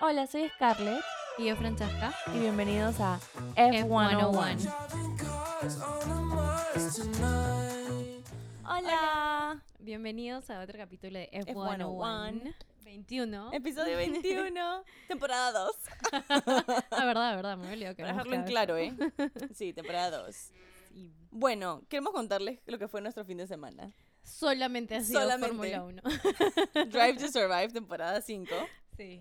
[0.00, 1.02] Hola, soy Scarlett
[1.38, 2.14] Y yo, Francesca.
[2.34, 3.18] y bienvenidos a
[3.54, 4.72] F101.
[8.64, 9.62] Hola.
[9.78, 11.54] Bienvenidos a otro capítulo de F101.
[11.78, 12.54] F101.
[12.84, 13.52] 21.
[13.52, 15.76] Episodio 21, temporada 2.
[16.12, 18.94] Ah, verdad, verdad, me olvidado que Para dejarlo en claro, ¿eh?
[19.54, 20.26] Sí, temporada 2.
[20.26, 20.52] vez-
[20.92, 21.12] sí.
[21.30, 23.92] Bueno, queremos contarles lo que fue nuestro fin de semana.
[24.22, 25.48] Solamente ha sido Solamente.
[25.48, 26.02] Fórmula 1.
[26.90, 28.50] Drive to Survive, temporada 5.
[28.96, 29.20] Sí.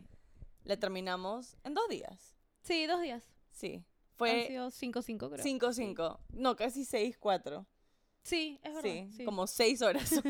[0.66, 2.36] La terminamos en dos días.
[2.62, 3.24] Sí, dos días.
[3.52, 3.76] Sí.
[3.76, 5.46] Han Fue sido 5-5, creo.
[5.46, 6.20] 5-5.
[6.34, 7.66] No, casi 6-4.
[8.24, 8.90] Sí, es verdad.
[8.90, 10.12] Sí, Sí, como 6 horas.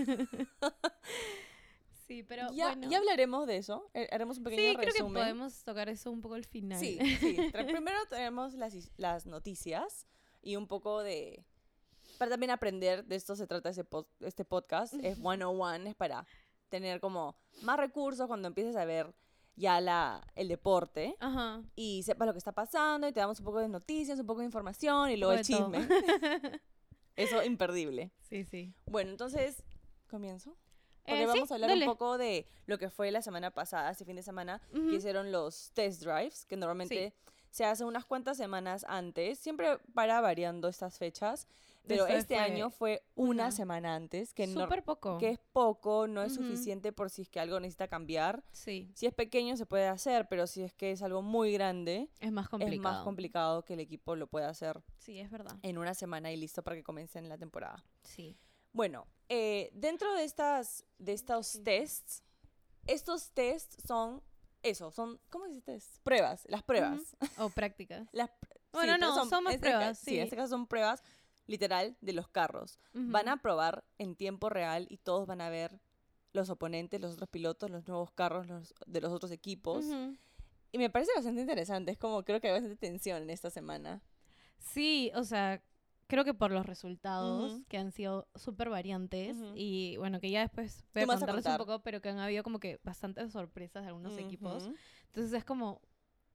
[2.07, 2.87] Sí, pero ya, bueno.
[2.89, 3.89] ya hablaremos de eso.
[3.95, 5.13] eh, Haremos un pequeño sí, creo que resumen.
[5.23, 6.79] podemos tocar eso un poco al final.
[6.79, 7.35] Sí, sí.
[7.51, 10.05] Primero tenemos las, las noticias
[10.43, 11.43] y un poco de...
[12.19, 16.27] Para también aprender, de esto se trata ese pod- este podcast, es 101, es para
[16.69, 19.11] tener como más recursos cuando empieces a ver
[19.55, 21.61] ya la, el deporte Ajá.
[21.75, 24.39] y sepas lo que está pasando y te damos un poco de noticias, un poco
[24.39, 25.87] de información y luego el chisme.
[27.15, 28.11] Eso imperdible.
[28.21, 28.73] Sí, sí.
[28.85, 29.63] Bueno, entonces,
[30.09, 30.55] ¿comienzo?
[31.05, 31.85] Porque Eh, sí, vamos a hablar dale.
[31.85, 34.89] un poco de lo que fue la semana pasada, este fin de semana, Ujú.
[34.89, 37.13] que hicieron los test drives, que normalmente
[37.51, 41.47] se hacen unas cuantas semanas antes, siempre para variando estas fechas,
[41.87, 43.51] pero Esta este año fue una, una.
[43.51, 45.17] semana antes, que, no- Súper poco.
[45.17, 46.43] que es poco, no es Ujú.
[46.43, 48.43] suficiente por si es que algo necesita cambiar.
[48.51, 52.09] Sí, Si es pequeño se puede hacer, pero si es que es algo muy grande,
[52.19, 52.75] es más complicado.
[52.75, 55.57] es más complicado que el equipo lo pueda hacer Sí, es verdad.
[55.61, 57.83] en una semana y listo para que comiencen la temporada.
[58.03, 58.37] Sí.
[58.73, 61.63] Bueno, eh, dentro de estas de estos Sí.
[61.63, 62.23] tests,
[62.87, 64.21] estos tests son
[64.63, 65.99] eso, son ¿cómo dice test?
[66.03, 67.15] Pruebas, las pruebas.
[67.37, 68.07] O prácticas.
[68.13, 68.29] Las
[68.73, 70.19] Bueno, pero no, son más en este pruebas, Sí, en sí.
[70.23, 71.03] este caso son pruebas
[71.47, 72.79] literal de los carros.
[72.93, 75.79] Van a probar en tiempo real y todos van a ver
[76.33, 79.85] los oponentes, los otros pilotos, los nuevos carros los, de los otros equipos.
[80.71, 84.01] Y me parece bastante interesante, es como creo que hay bastante tensión en esta semana.
[84.59, 85.61] Sí, o sea,
[86.07, 90.83] creo que por los resultados que han sido súper variantes y bueno, que ya después
[90.93, 94.17] voy a a un poco, pero que han habido como que bastantes sorpresas de algunos
[94.17, 94.69] equipos.
[95.07, 95.81] Entonces es como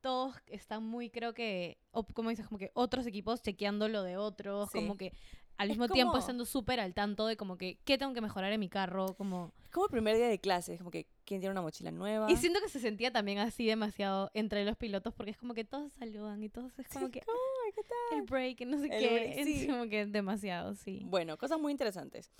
[0.00, 4.16] todos están muy, creo que, o- como dices, como que otros equipos chequeando lo de
[4.16, 4.78] otros, Sí.
[4.78, 5.12] como que
[5.58, 8.22] al Es mismo tiempo como- estando súper al tanto de como que qué tengo que
[8.22, 9.52] mejorar en mi carro, como...
[9.62, 12.30] Es como el primer día de clase, es como que quién tiene una mochila nueva.
[12.30, 15.64] Y siento que se sentía también así demasiado entre los pilotos porque es como que
[15.64, 18.18] todos saludan y todos es como Sí, que "Ay, ¿qué tal?".
[18.20, 21.02] el break no sé El qué, break, es como que demasiado, sí.
[21.04, 22.30] Bueno, cosas muy interesantes.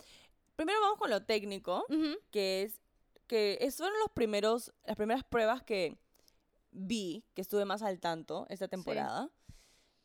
[0.55, 1.85] Primero vamos con lo técnico,
[2.31, 2.81] que es
[3.27, 5.95] que fueron los primeros, las primeras pruebas que
[6.71, 9.29] vi, que estuve más al tanto esta temporada,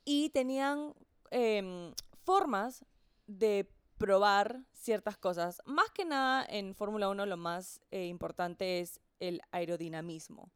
[0.05, 0.95] y tenían
[1.31, 1.93] em,
[2.25, 2.85] formas
[3.27, 5.63] de probar ciertas cosas.
[5.65, 10.53] Más que nada en Fórmula 1 lo más eh, importante es el aerodinamismo.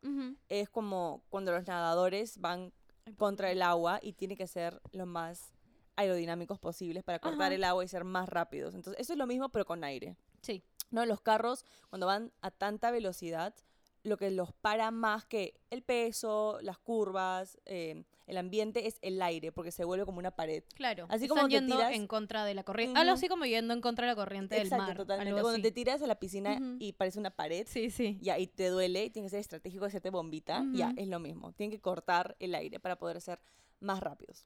[0.49, 2.73] Es como cuando los nadadores van
[3.17, 5.53] contra el agua y tiene que ser lo más
[5.97, 7.55] aerodinámicos posibles para cortar Ajá.
[7.55, 8.75] el agua y ser más rápidos.
[8.75, 10.17] Entonces, eso es lo mismo pero con aire.
[10.43, 10.63] Sí.
[10.91, 11.07] ¿No?
[11.07, 13.55] Los carros, cuando van a tanta velocidad,
[14.03, 19.21] lo que los para más que el peso, las curvas, eh, el ambiente es el
[19.21, 20.63] aire, porque se vuelve como una pared.
[20.75, 21.07] Claro.
[21.09, 22.99] Así están como te yendo tiras- en contra de la corriente.
[22.99, 23.19] Algo Ujú.
[23.19, 24.97] así como yendo en contra de la corriente del Exacto, mar.
[24.97, 25.29] totalmente.
[25.31, 25.63] algo Cuando así.
[25.63, 26.77] te tiras a la piscina Ujú.
[26.79, 28.19] y parece una pared, Sí, sí.
[28.23, 30.95] ya, y te duele, y tienes que ser estratégico, hacerte bombita, ya, Ujú.
[31.01, 31.53] es lo mismo.
[31.53, 33.41] Tienen que cortar el aire para poder ser
[33.81, 34.45] más rápidos.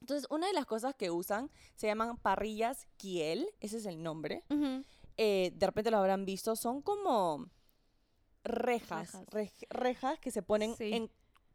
[0.00, 4.42] Entonces, una de las cosas que usan se llaman parrillas Kiel, ese es el nombre.
[5.16, 7.48] Eh, de repente lo habrán visto, son como
[8.44, 9.26] rejas, Rejas.
[9.28, 10.92] rej- rejas que se ponen Sí.
[10.92, 11.10] en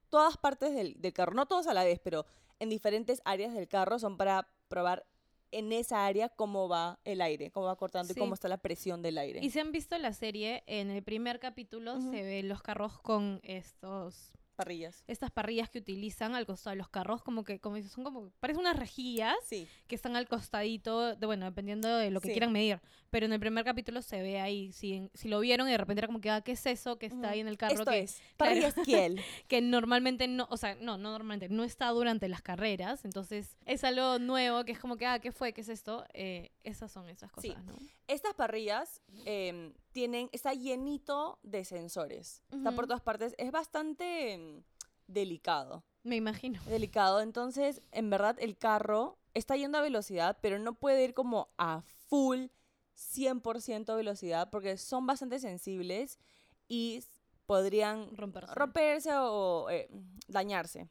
[0.10, 2.26] todas partes del, del carro, no todos a la vez, pero
[2.60, 5.06] en diferentes áreas del carro son para probar
[5.52, 8.20] en esa área cómo va el aire, cómo va cortando Sí.
[8.20, 9.40] y cómo está la presión del aire.
[9.44, 13.40] Y si han visto la serie, en el primer capítulo se ven los carros con
[13.44, 15.03] estos Parrillas.
[15.08, 18.59] estas parrillas que utilizan al costado de los carros, como que como son como parecen
[18.59, 22.34] unas rejillas Sí, que están al costadito, de, bueno, dependiendo de lo que Sí.
[22.34, 22.81] quieran medir.
[23.09, 26.02] Pero en el primer capítulo se ve ahí, si, si lo vieron y de repente
[26.02, 27.74] era como que, ah, ¿qué es eso que está ahí en el carro?
[27.75, 29.19] esto que, es, parrillas Kiel.
[29.48, 33.06] que normalmente no, o sea, no, no normalmente, no está durante las carreras.
[33.06, 35.54] Entonces es algo nuevo que es como que, ah, ¿qué fue?
[35.54, 36.06] ¿Qué es esto?
[36.13, 37.50] Eh, esas son esas Sí.
[37.50, 37.76] cosas, ¿no?
[38.08, 42.44] Estas parrillas em, tienen, está llenito de sensores.
[42.52, 43.34] Está por todas partes.
[43.38, 44.64] Es bastante em,
[45.08, 45.84] delicado.
[46.04, 46.62] Me imagino.
[46.66, 47.22] Delicado.
[47.22, 51.82] Entonces, en verdad, el carro está yendo a velocidad, pero no puede ir como a
[52.08, 52.48] full
[52.96, 56.20] 100% velocidad porque son bastante sensibles
[56.68, 57.04] y
[57.46, 58.54] podrían Romperse.
[58.54, 59.90] romperse o eh,
[60.28, 60.88] dañarse.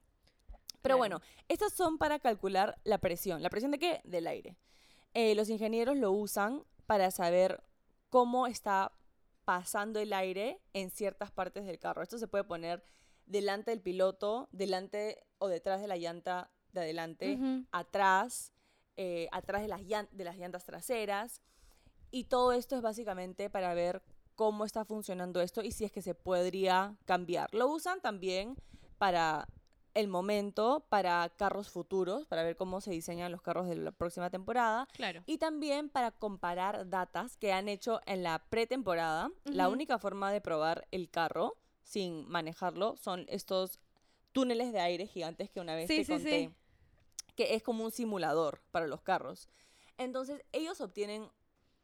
[0.83, 0.99] Pero Claro.
[0.99, 3.43] bueno, estas son para calcular la presión.
[3.43, 4.01] ¿La presión de qué?
[4.05, 4.57] Del aire.
[5.21, 7.61] Eh, los ingenieros lo usan para saber
[8.09, 8.93] cómo está
[9.45, 12.05] pasando el aire en ciertas partes del carro.
[12.05, 12.85] Esto se puede poner
[13.27, 17.37] delante del piloto, delante o detrás de la llanta de adelante,
[17.73, 18.53] atrás,
[18.97, 21.43] eh, atrás de las, de las llantas traseras.
[22.13, 24.05] Y todo esto es básicamente para ver
[24.37, 27.53] cómo está funcionando esto y si es que se podría cambiar.
[27.53, 28.55] Lo usan también
[28.99, 29.49] para
[29.99, 34.31] el momento, para carros futuros, para ver cómo se diseñan los carros de la próxima
[34.31, 34.87] temporada.
[34.93, 35.23] Claro.
[35.27, 39.31] Y también para comparar datas que han hecho en la pretemporada.
[39.45, 43.81] La única forma de probar el carro sin manejarlo son estos
[44.33, 46.31] túneles de aire gigantes que una vez Sí, te sí, conté.
[46.47, 46.55] sí.
[47.35, 49.49] Que es como un simulador para los carros.
[49.97, 51.29] Entonces, ellos obtienen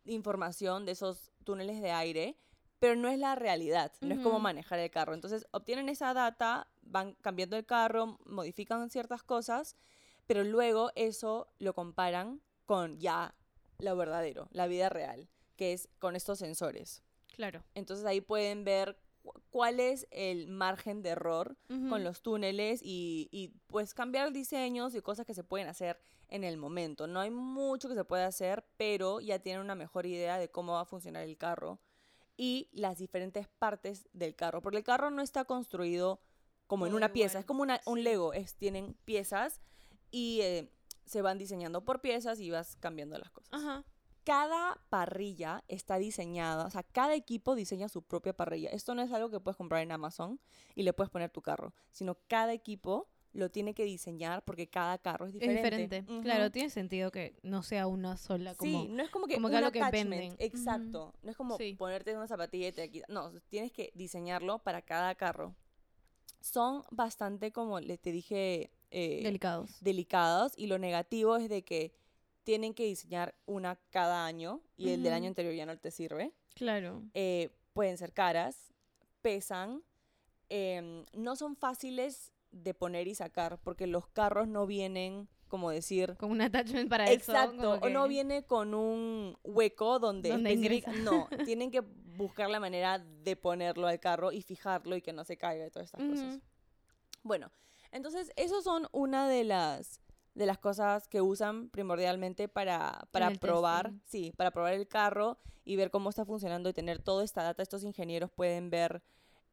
[0.05, 2.37] información de esos túneles de aire,
[2.85, 4.39] pero no es la realidad, no es Ujú.
[4.41, 5.15] manejar el carro.
[5.15, 9.75] Entonces, obtienen esa data, van cambiando el carro, modifican ciertas cosas,
[10.27, 13.35] pero luego eso lo comparan con ya
[13.79, 17.03] lo verdadero, la vida real, que es con estos sensores.
[17.35, 17.65] Claro.
[17.75, 21.89] Entonces ahí pueden ver cu- cuál es el margen de error Ujú.
[21.89, 25.99] con los túneles y, y, pues cambiar diseños y cosas que se pueden hacer
[26.29, 27.07] en el momento.
[27.07, 30.75] No hay mucho que se puede hacer, pero ya tienen una mejor idea de cómo
[30.75, 31.79] va a funcionar el carro
[32.37, 36.21] y las diferentes partes del carro, porque el carro no está construido
[36.67, 38.03] como en una pieza, es como una- un.
[38.03, 39.61] Lego, es, tienen piezas
[40.11, 40.73] y eh,
[41.05, 43.85] se van diseñando por piezas y vas cambiando las cosas Ajá.
[44.25, 48.71] cada parrilla está diseñada, o sea, cada equipo diseña su propia parrilla.
[48.71, 50.41] Esto no es algo que puedes comprar en Amazon
[50.75, 54.97] y le puedes poner tu carro, sino cada equipo lo tiene que diseñar porque cada
[54.99, 55.77] carro es Es diferente.
[55.77, 56.13] diferente.
[56.13, 56.23] Ujú.
[56.23, 58.83] Claro, tiene sentido que no sea una sola como...
[58.85, 60.35] sí, no es como que como que un algo que venden.
[60.39, 61.13] Exacto.
[61.23, 61.75] No es como Sí.
[61.77, 63.07] ponerte una zapatilla y te quita.
[63.09, 65.55] No, tienes que diseñarlo para cada carro.
[66.41, 69.77] Son bastante, como le te dije, eh, Delicados.
[69.81, 71.93] delicados y lo negativo es de que
[72.45, 76.33] tienen que diseñar una cada año y el del año anterior ya no te sirve.
[76.55, 77.03] Claro.
[77.15, 78.73] eh, pueden ser caras,
[79.23, 79.83] pesan,
[80.51, 86.17] em, no son fáciles de poner y sacar porque los carros no vienen, como decir,
[86.17, 87.15] Con un attachment para eso.
[87.33, 91.81] exacto, o no viene con un hueco donde, Donde no, tienen que
[92.17, 95.71] buscar la manera de ponerlo al carro y fijarlo y que no se caiga y
[95.71, 96.41] todas estas cosas.
[97.23, 97.51] Bueno,
[97.91, 100.01] entonces, esos son una de las
[100.35, 104.01] de las cosas que usan primordialmente para, para probar, testing.
[104.05, 107.63] sí, para probar el carro y ver cómo está funcionando y tener toda esta data.
[107.63, 109.01] Estos ingenieros pueden ver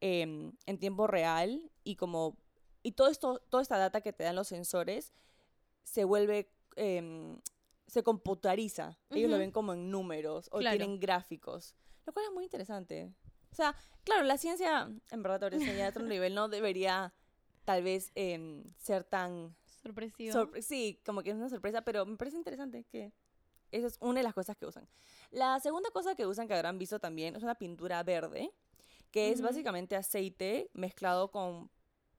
[0.00, 2.36] em, en tiempo real y como
[2.82, 5.12] y todo esto, toda esta data que te dan los sensores
[5.84, 7.40] se vuelve em,
[7.86, 8.98] se computariza.
[9.10, 9.40] Ellos lo Ujú.
[9.40, 10.76] ven como en números o Claro.
[10.78, 11.74] tienen gráficos,
[12.06, 13.12] lo cual es muy interesante.
[13.50, 17.12] O sea, claro, la ciencia, en verdad, ahora ya a otro nivel, no debería
[17.64, 19.54] tal vez em, ser tan...
[19.82, 20.32] Sorpresivo.
[20.32, 23.12] sorpre- sí, como que es una sorpresa, pero me parece interesante que
[23.72, 24.88] esa es una de las cosas que usan.
[25.30, 28.50] La segunda cosa que usan, que habrán visto también, es una pintura verde,
[29.10, 29.48] que es Ujú.
[29.48, 31.70] básicamente aceite mezclado con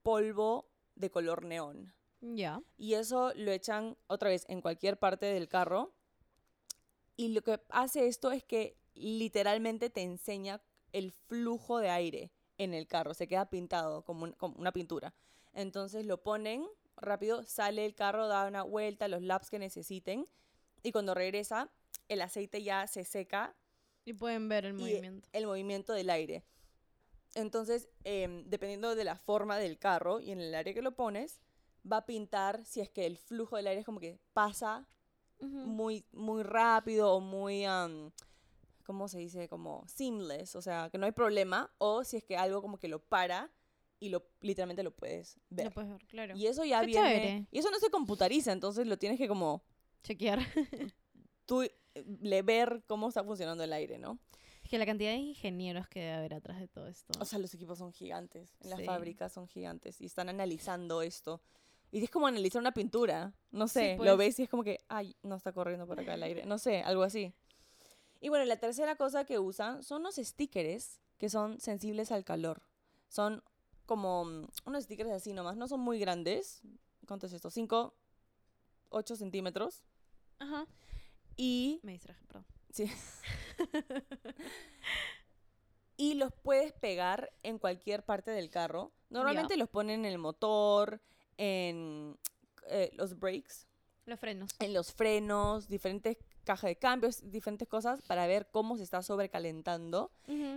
[0.04, 1.92] polvo de color neón.
[2.20, 2.62] ya.
[2.78, 5.92] Y eso lo echan otra vez en cualquier parte del carro.
[7.16, 10.62] Y lo que hace esto es que literalmente te enseña
[10.92, 13.14] el flujo de aire en el carro.
[13.14, 15.14] Se queda pintado como, un- como una pintura.
[15.52, 16.66] Entonces lo ponen
[16.96, 20.26] rápido, sale el carro, da una vuelta, los laps que necesiten.
[20.82, 21.70] Y cuando regresa,
[22.08, 23.56] el aceite ya se seca
[24.04, 25.28] Y pueden ver el movimiento.
[25.32, 26.44] el movimiento del aire.
[27.34, 31.40] Entonces, em, dependiendo de la forma del carro y en el área que lo pones,
[31.90, 34.88] va a pintar si es que el flujo del aire es como que pasa
[35.40, 38.12] muy, muy rápido o muy, am,
[38.84, 39.48] ¿cómo se dice?
[39.48, 42.88] Como seamless, o sea, que no hay problema, o si es que algo como que
[42.88, 43.50] lo para
[44.00, 45.66] y lo literalmente lo puedes ver.
[45.66, 46.36] Lo puedes ver, claro.
[46.36, 47.08] Y eso ya Qué viene...
[47.08, 47.46] chévere.
[47.50, 49.64] Y eso no se computariza, entonces lo tienes que como
[50.02, 50.38] Chequear.
[51.46, 51.74] tú eh,
[52.20, 54.18] le ver cómo está funcionando el aire, ¿no?
[54.74, 57.12] Que la cantidad de ingenieros que debe haber atrás de todo esto.
[57.20, 58.56] O sea, los equipos son gigantes.
[58.60, 58.84] En las Sí.
[58.84, 60.00] fábricas son gigantes.
[60.00, 61.40] Y están analizando esto.
[61.92, 63.32] Y es como analizar una pintura.
[63.52, 63.94] No Sí, sé.
[63.96, 64.10] pues.
[64.10, 66.44] Lo ves y es como que, ay, no está corriendo por acá el aire.
[66.44, 67.32] No sé, algo así.
[68.20, 72.60] Y bueno, la tercera cosa que usan son los stickers que son sensibles al calor.
[73.08, 73.44] Son
[73.86, 75.56] como mm, unos stickers así nomás.
[75.56, 76.62] No son muy grandes.
[77.06, 77.48] ¿Cuánto es esto?
[77.48, 77.94] 5,
[78.88, 79.84] 8 centímetros.
[80.40, 80.66] Ajá.
[81.36, 82.44] Y Me distraje, perdón.
[85.96, 88.92] Y los puedes pegar en cualquier parte del carro.
[89.10, 91.00] Normalmente los ponen en el motor,
[91.38, 92.18] en
[92.68, 93.66] eh, los brakes,
[94.06, 94.50] Los frenos.
[94.58, 100.10] en los frenos, diferentes cajas de cambios, diferentes cosas para ver cómo se está sobrecalentando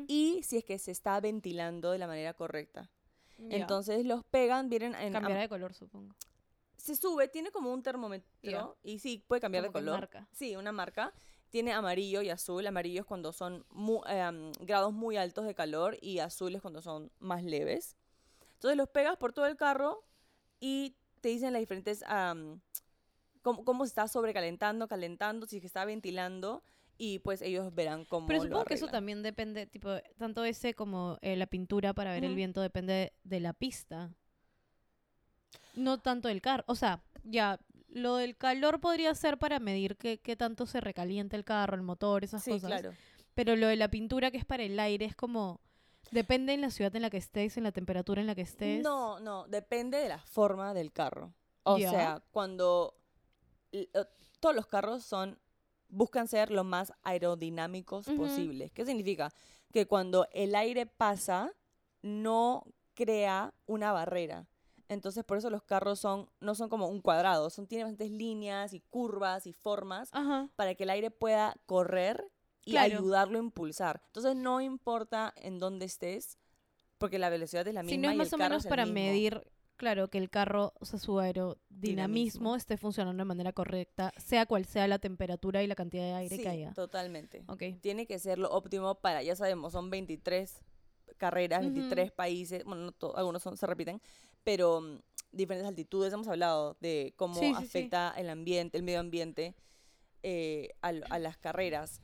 [0.08, 2.90] y si es que se está ventilando de la manera correcta.
[3.38, 5.16] Entonces los pegan, vienen en...
[5.16, 6.16] am- Cambiará de color, supongo.
[6.76, 10.00] se sube, tiene como un termómetro y sí, puede cambiar Como de color.
[10.00, 10.28] marca.
[10.34, 11.14] Sí, una marca.
[11.50, 12.66] Tiene amarillo y azul.
[12.68, 16.82] Amarillo es cuando son mu- em, grados muy altos de calor y azul es cuando
[16.82, 17.96] son más leves.
[18.56, 20.04] Entonces los pegas por todo el carro
[20.60, 22.04] y te dicen las diferentes,
[23.42, 26.64] cómo, cómo se está sobrecalentando, calentando, si que está ventilando
[26.98, 30.74] y pues ellos verán cómo Pero lo supongo que eso también depende, tipo, tanto ese
[30.74, 34.12] como eh, la pintura para ver el viento depende de la pista.
[35.76, 36.64] No tanto del carro.
[36.68, 37.60] O sea, ya,
[37.98, 41.82] lo del calor podría ser para medir qué, qué tanto se recalienta el carro, el
[41.82, 42.70] motor, esas Sí, cosas.
[42.70, 42.94] claro.
[43.34, 45.60] Pero lo de la pintura que es para el aire es como...
[46.12, 48.82] Depende en la ciudad en la que estés, en la temperatura en la que estés.
[48.82, 51.34] No, no, depende de la forma del carro.
[51.64, 52.96] O sea, cuando
[54.40, 55.38] todos los carros son
[55.90, 58.18] buscan ser lo más aerodinámicos Ujú.
[58.18, 58.72] posibles.
[58.72, 59.32] ¿Qué significa?
[59.72, 61.54] Que cuando el aire pasa
[62.02, 62.64] no
[62.94, 64.48] crea una barrera.
[64.90, 68.74] Entonces, por eso los carros son no son como un cuadrado, son tienen bastantes líneas
[68.74, 70.50] y curvas y formas Ajá.
[70.56, 72.24] para que el aire pueda correr
[72.66, 72.98] y Claro.
[72.98, 74.02] ayudarlo a impulsar.
[74.08, 76.38] Entonces, no importa en dónde estés,
[76.98, 78.66] porque la velocidad es la misma Si no es y más el o carro menos
[78.68, 82.56] para medir, claro, que el carro, o sea, su aerodinamismo Dinamismo.
[82.56, 86.36] esté funcionando de manera correcta, sea cual sea la temperatura y la cantidad de aire
[86.38, 86.74] sí, que haya.
[86.74, 87.44] totalmente.
[87.48, 87.64] Ok.
[87.82, 90.62] Tiene que ser lo óptimo para, ya sabemos, son 23
[91.18, 91.74] carreras, Ujú.
[91.74, 94.02] 23 países, bueno, no algunos son, se repiten,
[94.44, 95.00] pero mm,
[95.32, 96.14] diferentes altitudes.
[96.14, 97.66] Hemos hablado de cómo Sí, sí, sí.
[97.66, 99.56] afecta el ambiente, el medio ambiente
[100.24, 102.02] eh, al- a, las carreras,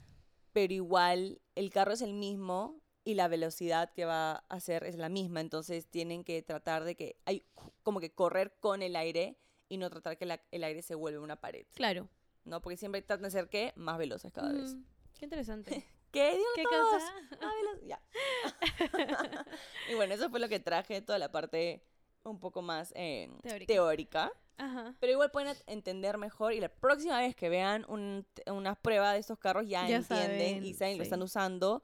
[0.52, 4.96] pero igual el carro es el mismo y la velocidad que va a hacer es
[4.98, 7.46] la misma, entonces tienen que tratar de que hay
[7.82, 11.22] como que correr con el aire y no tratar que la- el aire se vuelva
[11.24, 12.08] una pared, Claro.
[12.46, 12.62] ¿no?
[12.62, 14.76] Porque siempre tratan de ser que más veloces cada vez.
[14.76, 14.84] Mm,
[15.18, 15.72] Qué interesante.
[16.14, 16.38] ¿Qué?
[16.38, 17.04] Díganlo ¿Qué todos.
[17.42, 18.02] veloz- ya.
[19.90, 21.84] y bueno, eso fue lo que traje, toda la parte
[22.24, 23.66] un poco más eh, Teórica.
[23.74, 24.32] teórica.
[24.58, 24.96] Ajá.
[25.00, 29.20] Pero igual pueden entender mejor y la próxima vez que vean un, una prueba de
[29.20, 31.84] estos carros ya, Ya entienden y saben, lo están usando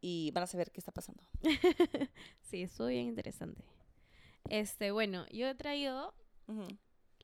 [0.00, 1.22] y van a saber qué está pasando.
[2.42, 3.64] Sí, estuvo bien interesante.
[4.48, 6.14] Este, bueno, yo he traído.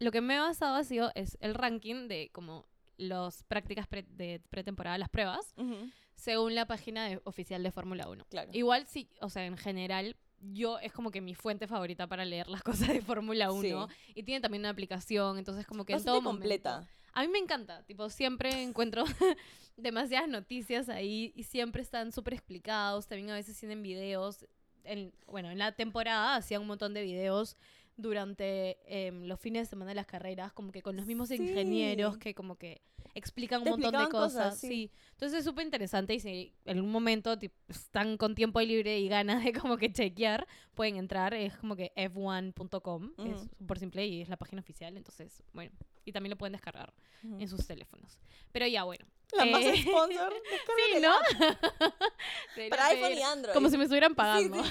[0.01, 2.67] Lo que me he basado ha sido es el ranking de como
[2.97, 5.89] las prácticas pre- de pretemporada, las pruebas, Ujú,
[6.21, 8.27] según la página de- oficial de Fórmula 1.
[8.29, 8.51] Claro.
[8.53, 10.17] Igual sí, o sea, en general,
[10.53, 13.89] yo es como que mi fuente favorita para leer las cosas de Fórmula 1.
[14.15, 16.87] Y tiene también una aplicación, entonces como que en todo momento- completa.
[17.13, 19.05] A mí me encanta, tipo, siempre encuentro
[19.77, 23.07] demasiadas noticias ahí y siempre están súper explicados.
[23.07, 24.47] También a veces tienen videos.
[24.85, 27.57] En, bueno, en la temporada hacían un montón de videos
[27.97, 31.37] durante em, los fines de semana de las carreras, como que con los mismos Sí.
[31.37, 32.81] ingenieros que como que
[33.15, 34.33] explican un Te montón de cosas.
[34.33, 34.69] cosas, sí.
[34.69, 34.91] sí.
[35.13, 39.09] Entonces es súper interesante y si en algún momento tipo, están con tiempo libre y
[39.09, 41.35] ganas de como que chequear, pueden entrar.
[41.35, 43.67] Es como que f1.com, es Ujú.
[43.67, 44.97] por simple y es la página oficial.
[44.97, 45.73] Entonces, bueno,
[46.05, 46.93] y también lo pueden descargar
[47.25, 47.41] Ujú.
[47.41, 48.19] en sus teléfonos.
[48.53, 49.05] Pero ya, bueno.
[49.37, 50.33] La más Eh, sponsor.
[50.95, 51.13] Sí, ¿no?
[52.71, 53.55] Para iPhone y Android.
[53.55, 54.63] Como si me estuvieran pagando.
[54.63, 54.71] Sí,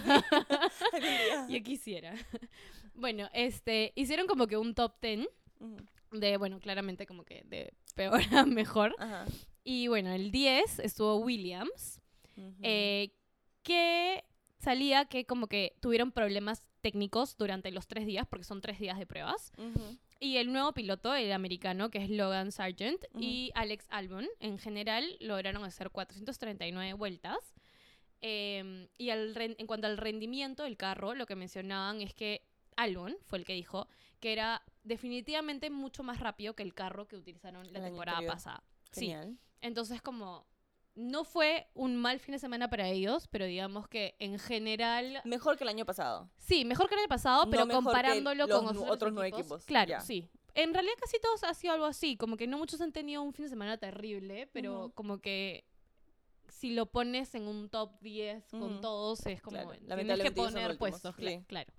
[0.91, 1.47] sí, día.
[1.49, 2.13] Yo quisiera.
[2.99, 5.27] Bueno, este, hicieron como que un top 10
[5.59, 5.77] Ujú.
[6.11, 8.95] de, bueno, claramente como que de peor a mejor.
[8.99, 9.25] Ajá.
[9.63, 12.01] Y bueno, el 10 estuvo Williams,
[12.61, 13.11] eh,
[13.63, 14.23] que
[14.59, 18.97] salía que como que tuvieron problemas técnicos durante los tres días, porque son tres días
[18.97, 19.51] de pruebas.
[20.19, 25.17] Y el nuevo piloto, el americano, que es Logan Sargent, y Alex Albon, en general
[25.19, 27.53] lograron hacer 439 vueltas.
[28.21, 32.41] Eh, y al en cuanto al rendimiento del carro, lo que mencionaban es que
[32.83, 33.87] Albon fue el que dijo
[34.19, 38.63] que era definitivamente mucho más rápido que el carro que utilizaron la temporada pasada.
[38.91, 39.01] Sí.
[39.01, 39.37] Genial.
[39.61, 40.45] Entonces, como
[40.95, 45.57] no fue un mal fin de semana para ellos, pero digamos que en general Mejor
[45.57, 46.29] que el año pasado.
[46.37, 49.45] Sí, mejor que el año pasado, No pero comparándolo con otros, otros nueve equipos.
[49.45, 50.29] equipos, Claro, sí.
[50.55, 53.33] En realidad casi todos ha sido algo así, como que no muchos han tenido un
[53.33, 55.63] fin de semana terrible, pero como que
[56.49, 60.77] si lo pones en un top 10 con todos es como Claro, tienes que poner
[60.77, 61.21] puestos, sí.
[61.21, 61.71] cla- claro.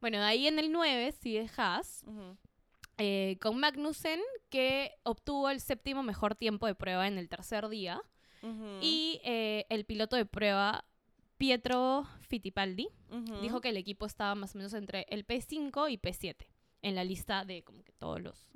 [0.00, 2.04] Bueno, de ahí en el 9 sigue Haas
[2.98, 8.02] eh, con Magnussen que obtuvo el séptimo mejor tiempo de prueba en el tercer día
[8.80, 10.84] y eh, el piloto de prueba
[11.36, 12.88] Pietro Fittipaldi
[13.42, 16.46] dijo que el equipo estaba más o menos entre el P5 y P7
[16.82, 18.46] en la lista de como que todos los...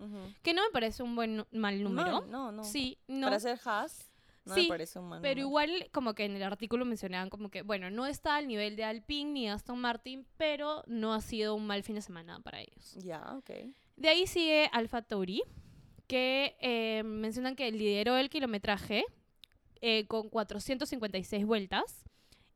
[0.42, 2.20] Que no me parece un buen mal número.
[2.26, 2.62] No, no.
[2.62, 3.26] Sí, no.
[3.26, 4.12] Para ser Haas,
[4.44, 7.50] no Sí, me parece un mal Pero igual como que en el artículo mencionaban como
[7.50, 11.54] que, bueno, no está al nivel de Alpine ni Aston Martin, pero no ha sido
[11.54, 12.94] un mal fin de semana para ellos.
[13.02, 13.50] Ya, ok.
[13.96, 15.42] De ahí sigue Alfa Tauri,
[16.06, 19.04] que eh, mencionan que lideró el kilometraje
[19.82, 22.04] eh, con 456 vueltas.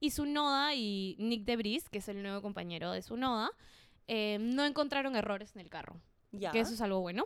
[0.01, 3.51] Y su Noda y Nick Debris, que es el nuevo compañero de su Noda,
[4.07, 6.01] eh, no encontraron errores en el carro,
[6.33, 6.51] Ya.
[6.51, 7.25] que eso es algo bueno.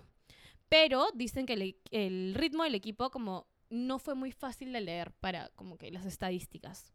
[0.68, 4.80] Pero dicen que el, e- el ritmo del equipo como no fue muy fácil de
[4.80, 6.92] leer para como que las estadísticas.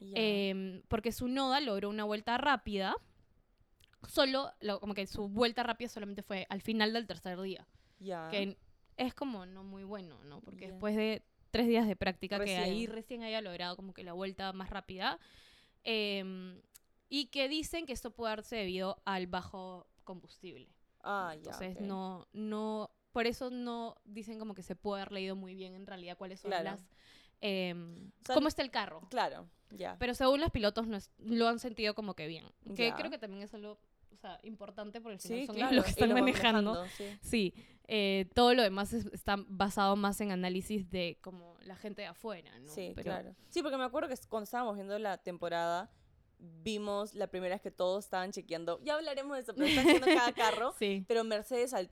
[0.00, 2.96] Em, porque su Noda logró una vuelta rápida
[4.08, 7.68] Solo, lo- como que su vuelta rápida solamente fue al final del tercer día.
[8.30, 8.58] Que
[8.96, 10.40] es como no muy bueno, ¿no?
[10.40, 13.22] Porque después de tres días de práctica, que ahí Recién.
[13.22, 15.18] haya logrado como que la vuelta más rápida.
[15.84, 16.60] em,
[17.08, 20.68] y que dicen que esto puede darse debido al bajo combustible.
[21.02, 21.32] Ah.
[21.34, 25.74] Entonces, no, no, por eso no dicen como que se puede haber leído muy bien
[25.74, 26.64] en realidad cuáles son Claro.
[26.70, 29.00] las, O sea, cómo está el carro.
[29.10, 29.96] Claro, ya.
[29.98, 32.46] Pero según los pilotos no es- lo han sentido como que bien.
[32.76, 33.78] Que creo que también es algo
[34.12, 35.70] o sea, importante porque al final sí, son claro.
[35.72, 36.86] ellos los que están lo manejando.
[36.96, 37.04] sí.
[37.22, 37.54] Sí,
[37.88, 42.08] eh, todo lo demás es- está basado más en análisis de como la gente de
[42.08, 42.70] afuera, ¿no?
[42.70, 43.34] Sí, Pero- claro.
[43.48, 45.90] Sí, porque me acuerdo que cuando estábamos viendo la temporada,
[46.38, 48.78] vimos la primera vez que todos estaban chequeando.
[48.84, 50.32] Ya hablaremos de eso, pero están chequeando cada
[50.68, 50.74] carro.
[50.78, 51.90] Sí, Pero Mercedes al-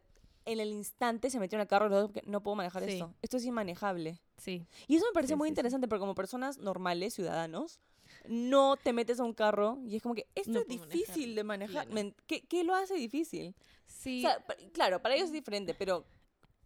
[0.52, 2.92] en el instante se metió en el carro y luego que no puedo manejar Sí.
[2.92, 3.14] esto.
[3.22, 4.20] Esto es inmanejable.
[4.36, 4.66] sí.
[4.88, 7.80] Y eso me parece Sí, muy sí, interesante porque como personas normales, ciudadanos,
[8.26, 11.44] no te metes a un carro y es como que esto No es difícil de
[11.44, 11.86] manejar.
[11.88, 12.12] claro.
[12.26, 13.54] ¿Qué, qué lo hace difícil?
[13.86, 16.04] Sí, O sea, pa- claro, para ellos es diferente, pero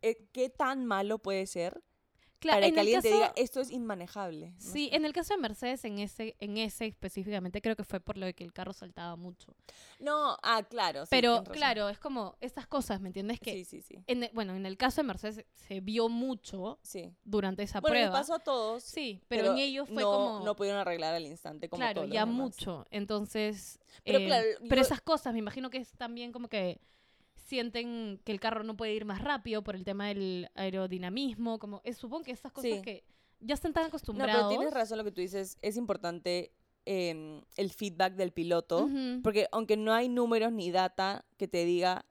[0.02, 1.82] eh, ¿qué tan malo puede ser
[2.40, 4.50] claro, para que el alguien te caso- diga esto es inmanejable?
[4.50, 8.00] No Sí, en el caso de Mercedes, en ese, en ese específicamente, creo que fue
[8.00, 9.54] por lo de que el carro saltaba mucho.
[10.00, 11.04] No, ah, claro.
[11.06, 13.40] sí, Pero claro, es como estas cosas, ¿me entiendes?
[13.40, 14.04] Que, Sí, sí, sí.
[14.06, 17.14] en el- bueno, en el caso de Mercedes se vio mucho Sí.
[17.24, 18.12] durante esa Bueno, prueba.
[18.12, 18.82] pasó a todos.
[18.82, 20.44] Sí, pero, en ellos fue no, como...
[20.44, 22.84] no pudieron arreglar al instante como claro, todos ya mucho.
[22.90, 26.80] Entonces, Pero eh, claro, pero yo- esas cosas, me imagino que es también como que
[27.44, 31.80] sienten que el carro no puede ir más rápido por el tema del aerodinamismo, como
[31.84, 32.82] eh, supongo que esas cosas Sí.
[32.82, 33.04] que
[33.40, 34.34] ya están tan No, acostumbrados.
[34.34, 35.58] pero tienes razón lo que tú dices.
[35.62, 36.52] Es importante
[36.86, 38.84] em, el feedback del piloto.
[38.84, 39.22] Ujú.
[39.22, 42.04] Porque aunque no hay números ni data que te diga,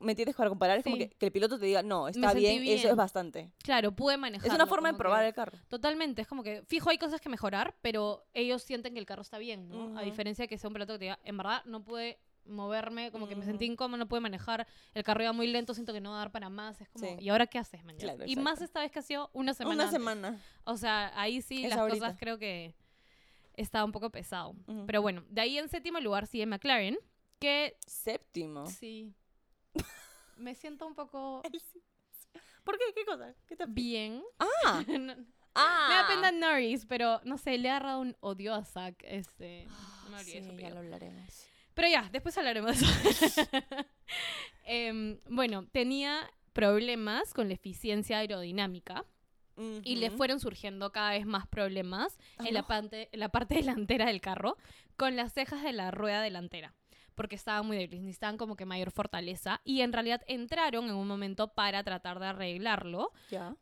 [0.00, 0.34] ¿me entiendes?
[0.36, 1.08] Para comparar, es como Sí.
[1.08, 2.88] que, que el piloto te diga, no, está sentí bien, eso bien.
[2.88, 3.52] es bastante.
[3.62, 4.46] Claro, pude manejar.
[4.48, 5.56] Es una forma de probar el carro.
[5.68, 9.22] Totalmente, es como que, fijo, hay cosas que mejorar, pero ellos sienten que el carro
[9.22, 9.82] está bien, ¿no?
[9.82, 10.04] A Ujú.
[10.04, 13.28] diferencia de que sea un piloto que te diga, en verdad no pude moverme, como
[13.28, 16.10] que me sentí incómodo, no pude manejar, el carro iba muy lento, siento que no
[16.10, 17.16] va a dar para más, es como, Sí.
[17.20, 17.96] ¿y ahora qué haces, man?
[17.96, 19.98] Claro, y más esta vez que ha sido una semana Una antes.
[19.98, 20.40] semana.
[20.64, 21.98] O sea, ahí sí Es las ahorita.
[21.98, 22.74] cosas creo que
[23.54, 24.54] estaba un poco pesado.
[24.86, 26.98] Pero bueno, de ahí en séptimo lugar sigue McLaren,
[27.38, 28.66] que Séptimo.
[28.66, 29.12] sí,
[30.36, 31.42] me siento un poco
[32.64, 32.84] ¿Por qué?
[32.94, 33.34] ¿Qué cosa?
[33.46, 34.22] ¿Qué te bien.
[34.38, 35.14] Ah, No-
[35.54, 35.86] ah.
[35.88, 38.96] Me da pena Norris, pero no sé, le ha agarrado un odio a Zack.
[39.04, 39.66] Este,
[40.04, 41.46] no me olvidé Sí, su ya lo hablaremos.
[41.76, 43.42] Pero ya, después hablaremos de eso.
[44.64, 49.04] Em, bueno, tenía problemas con la eficiencia aerodinámica
[49.84, 52.66] y le fueron surgiendo cada vez más problemas Ah, en, la no.
[52.66, 54.56] parte, en la parte delantera del carro
[54.96, 56.74] con las cejas de la rueda delantera.
[57.14, 59.60] Porque estaban muy débiles, necesitaban como que mayor fortaleza.
[59.64, 63.12] Y en realidad entraron en un momento para tratar de arreglarlo,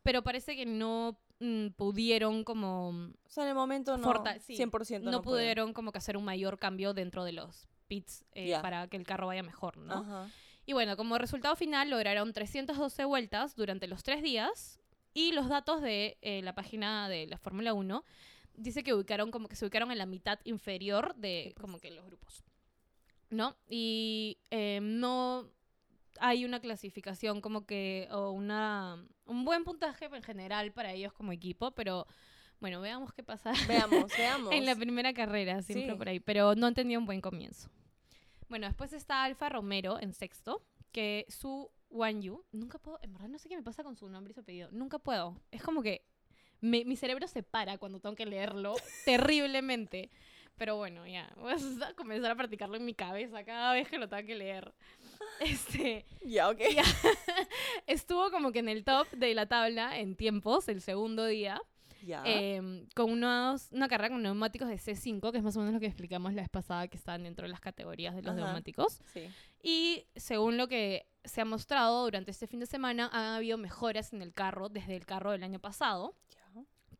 [0.03, 4.03] pero parece que no mm, pudieron como O sea, en el momento no.
[4.03, 8.25] Forta- sí, 100% no, pudieron como que hacer un mayor cambio dentro de los pits
[8.33, 8.61] eh, Ya.
[8.61, 9.95] para que el carro vaya mejor, ¿no?
[9.95, 10.29] Ajá.
[10.65, 14.79] Y bueno, como resultado final lograron 312 vueltas durante los tres días
[15.13, 18.03] y los datos de eh, la página de la Fórmula 1
[18.55, 22.05] dice que ubicaron como que se ubicaron en la mitad inferior de como que los
[22.05, 22.43] grupos,
[23.29, 23.55] ¿no?
[23.69, 25.49] Y eh, no
[26.19, 31.31] hay una clasificación como que o una un buen puntaje en general para ellos como
[31.31, 32.07] equipo, pero
[32.65, 34.51] bueno, veamos qué pasa Veamos, veamos.
[34.51, 35.95] en la primera carrera, siempre Sí.
[35.97, 37.69] por ahí, pero no tenido un buen comienzo.
[38.49, 43.27] Bueno, después está Alfa Romero en sexto, que su Wan Yu, nunca puedo, en verdad
[43.27, 45.39] no sé qué me pasa con su nombre y su apellido, nunca puedo.
[45.51, 46.05] Es como que
[46.59, 48.73] me- mi cerebro se para cuando tengo que leerlo
[49.05, 50.09] terriblemente.
[50.57, 51.57] Pero bueno, ya, voy a
[51.95, 54.73] comenzar a practicarlo en mi cabeza cada vez que lo tenga que leer.
[55.39, 56.61] Este, Ya, ok.
[56.73, 56.83] Ya.
[57.87, 61.61] estuvo como que en el top de la tabla en tiempos el segundo día.
[62.25, 65.79] Em, con unos, una carrera con neumáticos de C5, que es más o menos lo
[65.79, 68.45] que explicamos la vez pasada, que están dentro de las categorías de los Ajá.
[68.45, 68.99] neumáticos.
[69.13, 69.29] sí.
[69.63, 74.13] Y según lo que se ha mostrado durante este fin de semana, han habido mejoras
[74.13, 76.15] en el carro desde el carro del año pasado.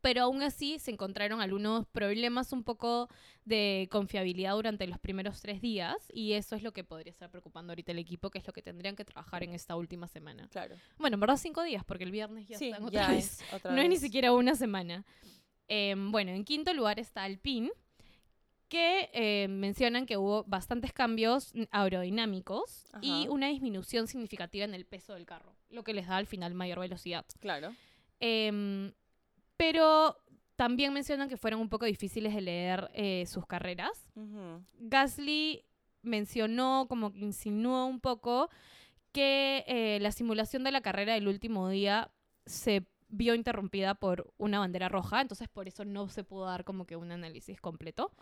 [0.06, 3.08] Pero aún así se encontraron algunos problemas un poco
[3.44, 5.96] de confiabilidad durante los primeros tres días.
[6.12, 8.62] Y eso es lo que podría estar preocupando ahorita el equipo, que es lo que
[8.62, 10.46] tendrían que trabajar en esta última semana.
[10.52, 10.76] Claro.
[10.96, 13.40] Bueno, en verdad cinco días, porque el viernes ya sí, están otra ya vez.
[13.40, 15.04] es otra No es ni siquiera una semana.
[15.66, 17.72] Em, bueno, en quinto lugar está Alpine,
[18.68, 25.14] que eh, mencionan que hubo bastantes cambios aerodinámicos y una disminución significativa en el peso
[25.14, 27.26] del carro, lo que les da al final mayor velocidad.
[27.40, 27.74] Claro.
[28.20, 28.92] Em,
[29.56, 30.16] pero
[30.56, 34.08] también mencionan que fueron un poco difíciles de leer eh, sus carreras.
[34.78, 35.64] Gasly
[36.02, 38.48] mencionó, como que insinuó un poco,
[39.12, 42.10] que eh, la simulación de la carrera del último día
[42.46, 46.86] se vio interrumpida por una bandera roja, entonces por eso no se pudo dar como
[46.86, 48.12] que un análisis completo.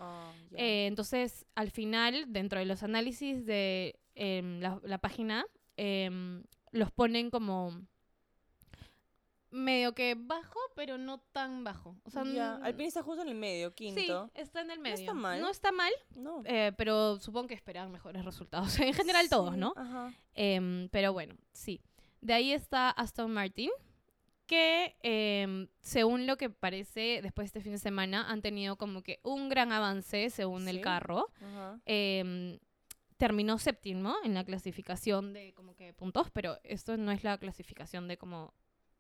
[0.51, 0.59] Ya.
[0.59, 6.91] Eh, entonces, al final, dentro de los análisis de em, la, la página, em, los
[6.91, 7.87] ponen como
[9.55, 11.97] medio que bajo, pero no tan bajo.
[12.05, 14.31] O sea, Ya, n- Alpine está justo en el medio, Sí, quinto.
[14.35, 14.97] está en el medio.
[14.97, 15.41] está mal.
[15.41, 16.43] No está mal, No.
[16.45, 18.69] eh, pero supongo que esperan mejores resultados.
[18.81, 19.73] En general todos, Sí, ¿no?
[19.77, 20.13] Ajá.
[20.35, 21.81] Em, pero bueno, sí.
[22.21, 23.71] De ahí está Aston Martin,
[24.47, 29.03] que em, según lo que parece, después de este fin de semana, han tenido como
[29.03, 30.83] que un gran avance según el Sí.
[30.83, 31.31] carro.
[31.41, 31.81] Ajá.
[31.87, 32.59] Em,
[33.17, 38.09] terminó séptimo en la clasificación de como que puntos, pero esto no es la clasificación
[38.09, 38.53] de como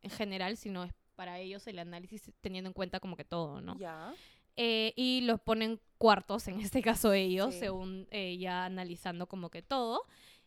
[0.04, 3.76] en general, sino es para ellos el análisis teniendo en cuenta como que todo, ¿no?
[3.78, 4.12] Ya.
[4.56, 7.60] Eh, y los ponen cuartos, en este caso ellos, Sí.
[7.60, 10.02] según eh, ya analizando como que todo.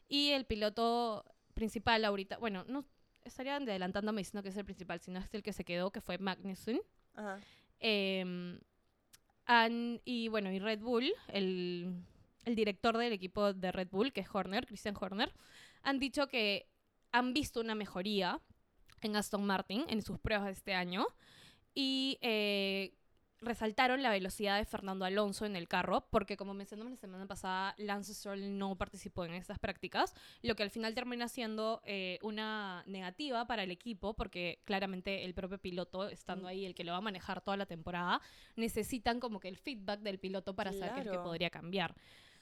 [0.08, 2.86] Y el piloto principal ahorita, bueno, no
[3.26, 6.18] estarían adelantándome diciendo que es el principal, sino es el que se quedó, que fue
[6.18, 6.80] Magnussen.
[7.16, 7.40] Ajá.
[9.46, 11.94] Han- y bueno, y Red Bull, el,
[12.46, 15.34] el director del equipo de Red Bull, que es Horner, Christian Horner,
[15.84, 16.68] han dicho que
[17.12, 18.42] han visto una mejoría
[19.02, 21.06] en Aston Martin en sus pruebas de este año
[21.74, 22.94] y eh,
[23.40, 27.76] resaltaron la velocidad de Fernando Alonso en el carro, porque como mencionamos la semana pasada,
[27.78, 32.84] Lance Stroll no participó en estas prácticas, lo que al final termina siendo eh, una
[32.88, 36.48] negativa para el equipo, porque claramente el propio piloto, estando Mm.
[36.48, 38.22] ahí, el que lo va a manejar toda la temporada,
[38.56, 41.94] necesitan como que el feedback del piloto para saber qué es que podría cambiar,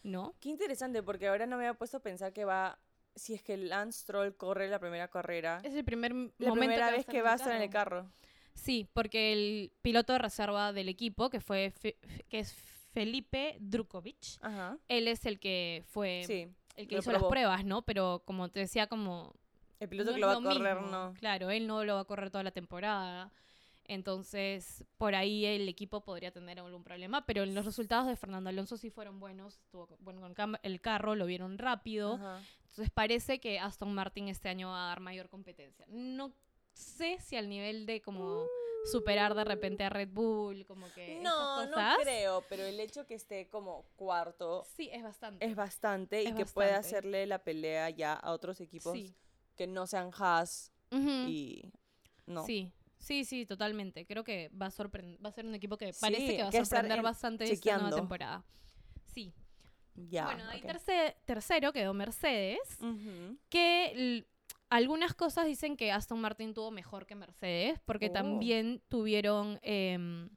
[0.02, 0.34] ¿no?
[0.40, 2.80] Qué interesante, porque ahora no me había puesto a pensar que va.
[3.16, 5.62] Si es que Lance Stroll corre la primera carrera.
[5.64, 8.12] Es el primer la primera que vez que va a estar en el carro.
[8.54, 11.98] Sí, porque el piloto de reserva del equipo, que fue Fe-
[12.30, 12.54] que es
[12.94, 14.78] Felipe Drukovic, Ajá.
[14.88, 16.48] él es el que fue Sí.
[16.78, 17.82] el que hizo las pruebas, ¿no?
[17.84, 19.34] Pero como te decía, como
[19.80, 20.90] El piloto no que lo va a correr, mismo.
[20.92, 21.14] no.
[21.16, 23.32] Claro, él no lo va a correr toda la temporada.
[23.88, 28.78] Entonces, por ahí el equipo podría tener algún problema, pero los resultados de Fernando Alonso
[28.78, 32.16] sí fueron buenos, estuvo bueno con el carro, lo vieron rápido.
[32.16, 32.42] Ajá.
[32.70, 35.86] Entonces parece que Aston Martin este año va a dar mayor competencia.
[35.90, 36.34] No
[36.74, 38.46] sé si al nivel de como
[38.92, 41.98] superar de repente a Red Bull, como que No, esas no cosas.
[42.02, 45.46] creo, pero el hecho que esté como cuarto Sí, es bastante.
[45.46, 46.74] es bastante y que bastante.
[46.74, 49.16] hacerle la pelea ya a otros equipos Sí.
[49.56, 51.72] que no sean Haas y
[52.28, 52.46] no.
[52.46, 52.72] Sí,
[53.06, 54.06] sí, sí, totalmente.
[54.06, 56.50] Creo que va a sorprender, va a ser un equipo que Sí, parece que va
[56.50, 58.44] a sorprender en- bastante esta nueva temporada.
[59.14, 59.34] Sí.
[59.96, 60.26] Ya.
[60.26, 60.66] bueno, ahí ok.
[60.66, 62.60] terce- tercero quedó Mercedes,
[63.50, 64.26] que
[64.70, 68.12] algunas cosas dicen que Aston Martin tuvo mejor que Mercedes, porque Oh.
[68.14, 70.30] también tuvieron em,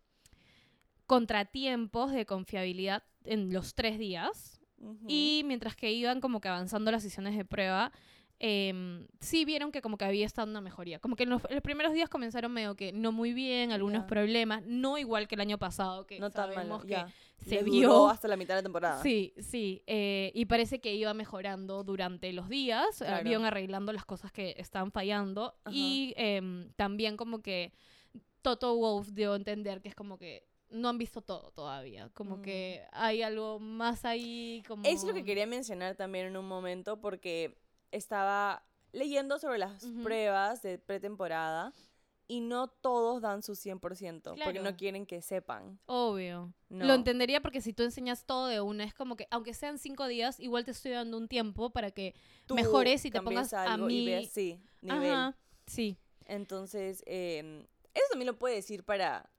[1.07, 4.61] contratiempos de confiabilidad en los tres días.
[5.09, 7.91] Y mientras que iban como que avanzando las sesiones de prueba,
[8.41, 10.99] em, sí vieron que como que había estado una mejoría.
[11.01, 14.97] Como que en los, primeros días comenzaron medio que no muy bien, algunos problemas, no
[14.99, 16.97] igual que el año pasado, que no sabemos que
[17.39, 17.89] se Le vio...
[17.89, 19.03] duró hasta la mitad de la temporada.
[19.03, 23.29] Sí, sí, eh, y parece que iba mejorando durante los días, eh, Claro.
[23.31, 25.75] iban arreglando las cosas que estaban fallando Ajá.
[25.75, 27.73] y em, también como que
[28.43, 32.37] Toto Wolff dio a entender que es como que no han visto todo todavía, como
[32.37, 32.43] Mm.
[32.43, 34.85] que hay algo más ahí como...
[34.85, 37.57] Es lo que quería mencionar también en un momento porque
[37.91, 41.73] estaba leyendo sobre las pruebas de pretemporada
[42.31, 44.63] y no todos dan su 100% porque Claro.
[44.63, 45.79] no quieren que sepan.
[45.87, 46.53] Obvio.
[46.69, 46.85] No.
[46.85, 50.07] Lo entendería porque si tú enseñas todo de una, es como que, aunque sean cinco
[50.07, 52.15] días, igual te estoy dando un tiempo para que
[52.47, 55.11] Tú mejores y te pongas a algo y mí- veas, sí, nivel.
[55.11, 55.97] Ajá, sí.
[56.27, 59.31] Entonces, eh, eso también lo puede decir para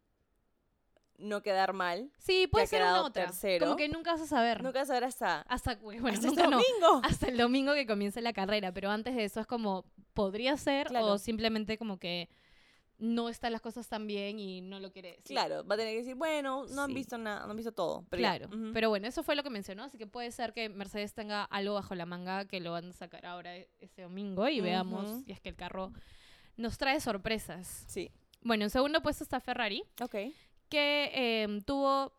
[1.20, 2.12] no quedar mal.
[2.18, 3.26] Sí, puede ser una otra.
[3.26, 3.66] tercero.
[3.66, 4.64] Como que nunca vas a saber.
[4.64, 6.58] Nunca saber hasta, Hasta, bueno, hasta nunca este no.
[6.58, 7.02] domingo.
[7.04, 10.88] Hasta el domingo que comience la carrera, pero antes de eso es como, podría ser
[10.88, 11.08] Claro.
[11.14, 12.30] o simplemente como que
[12.98, 15.28] no están las cosas tan bien y no lo quiere decir.
[15.28, 18.06] Claro, va a tener que decir, bueno, no han visto nada, no han visto todo.
[18.10, 21.14] Pero claro, pero bueno, eso fue lo que mencionó, así que puede ser que Mercedes
[21.14, 24.60] tenga algo bajo la manga que lo van a sacar ahora e- ese domingo y
[24.60, 25.94] veamos si es que el carro
[26.58, 27.86] nos trae sorpresas.
[27.88, 30.16] Sí, Bueno, en segundo puesto está Ferrari, ok.
[30.70, 31.12] Que
[31.44, 32.14] em, tuvo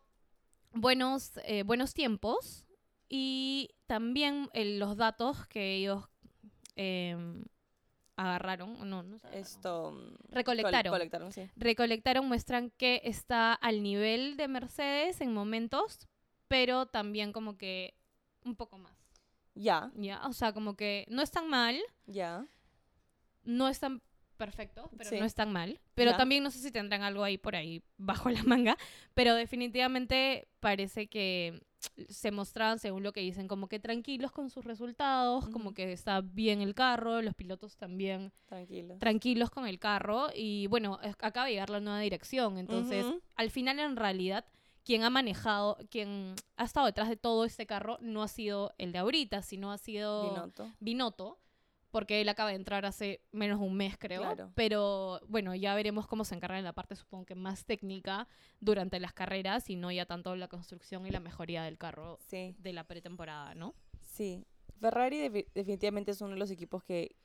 [0.73, 2.65] buenos, eh, buenos tiempos
[3.09, 6.05] y también eh, los datos que ellos
[6.75, 7.43] em,
[8.15, 9.39] agarraron, no, no agarraron.
[9.41, 9.91] Esto...
[9.91, 10.91] mm, Recolectaron.
[10.91, 11.49] col- colectaron, sí.
[11.55, 16.07] recolectaron muestran que está al nivel de Mercedes en momentos,
[16.47, 17.95] pero también como que
[18.45, 18.93] un poco más.
[19.53, 20.25] Ya, ¿Ya?
[20.27, 22.45] O sea, como que no es tan mal, ya.
[23.43, 23.79] no es
[24.41, 25.19] tan perfecto, pero Sí.
[25.19, 25.79] no es tan mal.
[25.95, 28.77] Pero también no sé si tendrán algo ahí por ahí bajo la manga.
[29.13, 31.61] Pero definitivamente parece que
[32.09, 36.21] se mostraban, según lo que dicen, como que tranquilos con sus resultados, como que está
[36.21, 38.97] bien el carro, los pilotos también Tranquilo.
[38.99, 40.27] tranquilos con el carro.
[40.35, 42.57] Y bueno, acaba de llegar la nueva dirección.
[42.59, 44.45] Entonces, al final, en realidad,
[44.83, 48.91] quien ha manejado, quien ha estado detrás de todo este carro no ha sido el
[48.91, 50.71] de ahorita, sino ha sido Binotto.
[50.79, 51.37] Binotto,
[51.91, 54.21] porque él acaba de entrar hace menos de un mes, creo.
[54.21, 54.51] Claro.
[54.55, 58.27] Pero bueno, ya veremos cómo se encarga en la parte, supongo que más técnica
[58.59, 62.55] durante las carreras y no ya tanto la construcción y la mejoría del carro Sí,
[62.59, 63.75] de la pretemporada, ¿no?
[64.01, 64.45] sí.
[64.79, 67.15] Ferrari defi- definitivamente es uno de los equipos que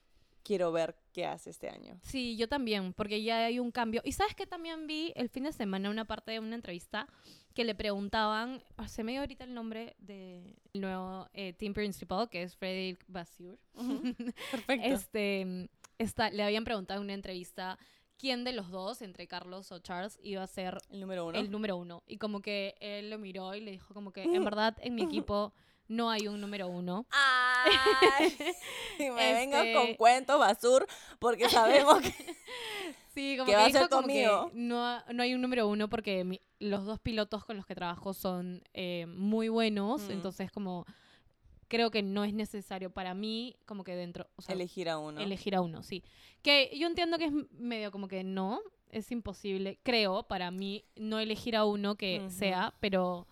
[0.47, 1.99] quiero ver qué hace este año.
[2.03, 4.01] Sí, yo también, porque ya hay un cambio.
[4.05, 7.09] Y sabes que también vi el fin de semana una parte de una entrevista
[7.53, 12.29] que le preguntaban, ah, se me dio ahorita el nombre del nuevo eh, team principal,
[12.31, 13.59] que es Frederick Basur.
[14.53, 14.87] Perfecto.
[14.87, 17.77] Este, esta, le habían preguntado en una entrevista
[18.17, 21.39] quién de los dos, entre Carlos o Charles, iba a ser el número uno.
[21.39, 22.05] el número uno.
[22.07, 25.03] Y como que él lo miró y le dijo como que, en verdad, en mi
[25.03, 25.53] equipo
[25.89, 27.07] no hay un número uno.
[27.11, 28.31] ¡Ay!
[28.99, 30.87] Y me vengo Este- con cuentos basur
[31.19, 32.13] porque sabemos que
[33.15, 34.51] Sí, como ¿Qué que va a como que conmigo?
[34.55, 38.13] no, no hay un número uno porque mi- los dos pilotos con los que trabajo
[38.13, 40.11] son eh, muy buenos, Mm.
[40.13, 40.85] entonces como
[41.69, 45.21] creo que no es necesario para mí como que dentro, o sea, elegir a uno.
[45.21, 46.03] elegir a uno, sí.
[46.43, 51.19] Que yo entiendo que es medio como que no, es imposible, creo, para mí no
[51.19, 53.27] elegir a uno que sea, pero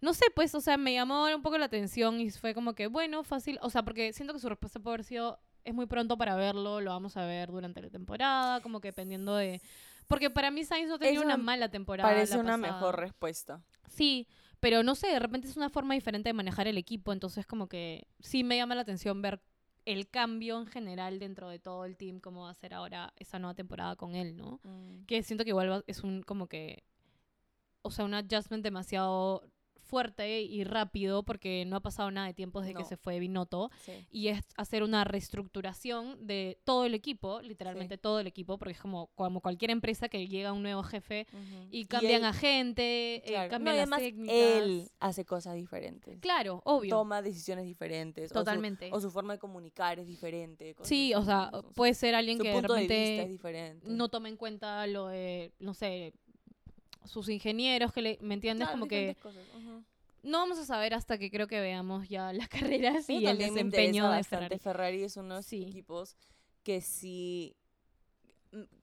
[0.00, 2.86] no sé, pues, o sea, me llamó un poco la atención y fue como que,
[2.86, 6.16] bueno, fácil, o sea, porque siento que su respuesta puede haber sido, es muy pronto
[6.16, 9.60] para verlo, lo vamos a ver durante la temporada, como que dependiendo de...
[10.08, 12.08] Porque para mí Sainz no tenía una mala temporada.
[12.10, 12.72] Parece la una pasada.
[12.74, 13.62] mejor respuesta.
[13.88, 14.26] Sí,
[14.58, 17.68] pero no sé, de repente es una forma diferente de manejar el equipo, entonces como
[17.68, 19.40] que sí me llama la atención ver
[19.84, 23.38] el cambio en general dentro de todo el team, cómo va a ser ahora esa
[23.38, 24.60] nueva temporada con él, ¿no?
[25.06, 26.82] Que siento que igual va- es un como que,
[27.82, 29.42] o sea, un adjustment demasiado
[29.90, 32.88] fuerte y rápido porque no ha pasado nada de tiempo desde que No.
[32.88, 33.92] se fue Binotto Sí.
[34.10, 38.80] y es hacer una reestructuración de todo el equipo, literalmente todo el equipo, porque es
[38.80, 41.26] como, como cualquier empresa que llega un nuevo jefe
[41.70, 44.34] y cambian él- a gente, eh, claro, no, cambian y las técnicas.
[44.36, 46.18] él hace cosas diferentes.
[46.20, 46.90] Claro, obvio.
[46.90, 48.26] Toma decisiones diferentes.
[48.30, 48.90] o su- Totalmente.
[48.92, 50.76] O su, forma de comunicar es diferente.
[50.82, 51.62] Sí, o sea, ¿no?
[51.72, 53.86] Puede ser alguien su que de punto de vista es repente diferente.
[53.88, 56.12] no toma en cuenta lo de, no sé,
[57.04, 58.66] sus ingenieros, que le, ¿me entiendes?
[58.68, 59.16] Claro, como que
[60.22, 63.38] no vamos a saber hasta que creo que veamos ya las carreras Sí, y el
[63.38, 64.22] desempeño de.
[64.24, 64.58] Ferrari.
[64.58, 65.62] Ferrari es uno de los Sí.
[65.62, 66.16] equipos
[66.62, 67.56] que sí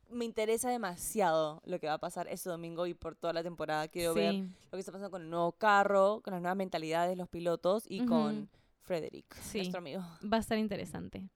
[0.09, 3.87] me interesa demasiado lo que va a pasar este domingo y por toda la temporada.
[3.89, 7.09] Quiero ver Sí, lo que está pasando con el nuevo carro, con las nuevas mentalidades
[7.09, 8.09] de los pilotos y Ujú.
[8.09, 8.49] con
[8.81, 9.57] Frederick, Sí.
[9.59, 10.01] nuestro amigo.
[10.23, 11.27] va a estar interesante.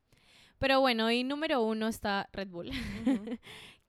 [0.58, 2.76] Pero bueno, y número uno está Red Bull, Ujú.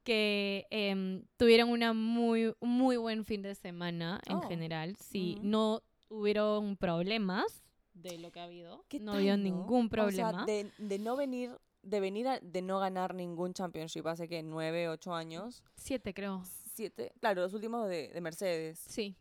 [0.05, 4.43] que em, tuvieron una muy, muy buen fin de semana en Oh.
[4.43, 4.97] general.
[4.97, 7.62] Sí, no hubieron problemas
[7.95, 8.85] de lo que ha habido.
[8.88, 10.29] ¿Qué No había ningún problema.
[10.31, 14.29] O sea, de, de no venir, de venir a- de no ganar ningún championship hace
[14.29, 16.43] que nueve, ocho años, Siete, creo.
[16.75, 18.79] siete, claro, los últimos de, de Mercedes.
[18.79, 19.17] Sí.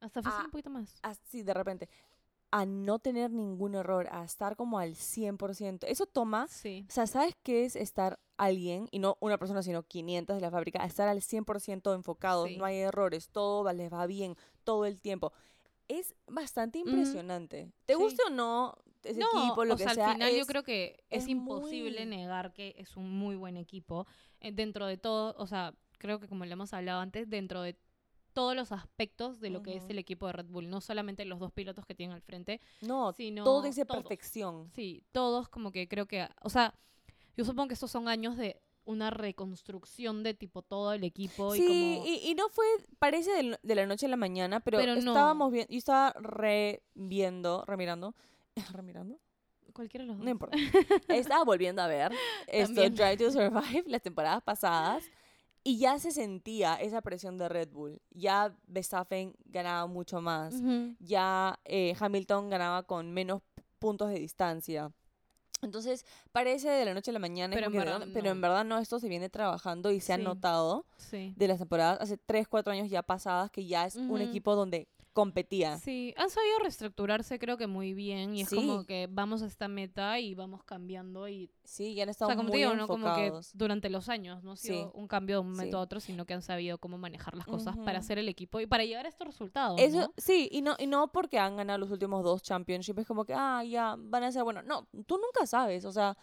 [0.00, 0.94] Hasta fácil Ah, un poquito más.
[1.02, 1.88] Así de repente,
[2.50, 5.86] a no tener ningún error, a estar como al 100%.
[5.86, 6.86] Eso toma, Sí.
[6.88, 10.50] o sea, ¿sabes qué es estar alguien, y no una persona, sino 500 de la
[10.50, 12.56] fábrica, a estar al 100% enfocados, Sí.
[12.56, 15.32] no hay errores, todo les va bien todo el tiempo?
[15.88, 17.72] Es bastante impresionante.
[17.86, 17.98] ¿Te Sí.
[18.00, 20.06] guste o no ese no, equipo, lo o que sea, sea?
[20.08, 23.36] al final yo es- creo que es, es imposible muy- negar que es un muy
[23.36, 24.06] buen equipo.
[24.40, 27.76] Eh, dentro de todo, o sea, creo que como le hemos hablado antes, dentro de
[28.38, 31.40] todos los aspectos de lo que es el equipo de Red Bull, no solamente los
[31.40, 34.02] dos pilotos que tienen al frente, No, sino todo dice todos.
[34.02, 34.70] perfección.
[34.76, 36.72] Sí, todos como que creo que, o sea,
[37.36, 41.62] yo supongo que estos son años de una reconstrucción de tipo todo el equipo Sí,
[41.62, 42.64] y como y, y no fue,
[43.00, 44.98] parece del- de, la noche a la mañana, pero, Pero no.
[45.00, 48.14] estábamos viendo, yo estaba reviendo, remirando,
[48.72, 49.18] remirando,
[49.72, 50.24] cualquiera de los dos.
[50.24, 50.56] no importa.
[51.08, 52.12] Estaba volviendo a ver
[52.46, 52.80] esto.
[52.88, 55.04] Drive to Survive, las temporadas pasadas,
[55.64, 58.00] y ya se sentía esa presión de Red Bull.
[58.10, 60.54] Ya Verstappen ganaba mucho más,
[61.00, 63.42] ya eh, Hamilton ganaba con menos
[63.78, 64.90] puntos de distancia.
[65.60, 68.42] Entonces, parece de la noche a la mañana, Pero en verdad pero en no.
[68.42, 71.34] verdad no, esto se viene trabajando y se ha notado Sí.
[71.36, 74.86] de las temporadas hace 3, 4 años ya pasadas que ya es un equipo donde
[75.18, 75.78] competía.
[75.78, 79.66] Sí, han sabido reestructurarse creo que muy bien y es como que vamos a esta
[79.66, 82.74] meta y vamos cambiando y Sí, ya han o estado sea, como muy te digo,
[82.76, 82.86] ¿no?
[82.86, 83.50] Como que enfocados.
[83.54, 84.90] durante los años no ha sido Sí.
[84.94, 85.80] un cambio de un momento Sí.
[85.80, 88.66] a otro, sino que han sabido cómo manejar las cosas para hacer el equipo y
[88.68, 90.12] para llegar a estos resultados, Eso, ¿no?
[90.16, 93.34] sí, y no, y no porque han ganado los últimos dos championships, es como que,
[93.34, 96.16] ah, ya, van a ser, bueno, no, tú nunca sabes, o sea,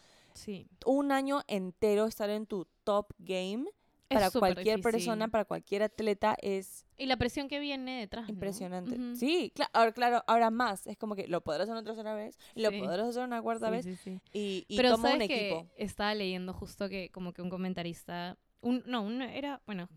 [0.85, 3.65] un año entero estar en tu top game
[4.09, 4.81] es súper cualquier difícil.
[4.81, 8.25] persona, para cualquier atleta es Y la presión que viene detrás.
[8.27, 8.33] ¿no?
[8.33, 8.97] impresionante.
[9.15, 10.87] Sí, claro, ahora, claro, ahora más.
[10.87, 13.71] Es como que lo podrás hacer una tercera vez, lo podrás hacer una cuarta Sí,
[13.71, 15.71] vez sí, y, y Pero toma sabes un que equipo.
[15.77, 19.89] estaba leyendo justo que como que un comentarista, un, no, un, era, bueno,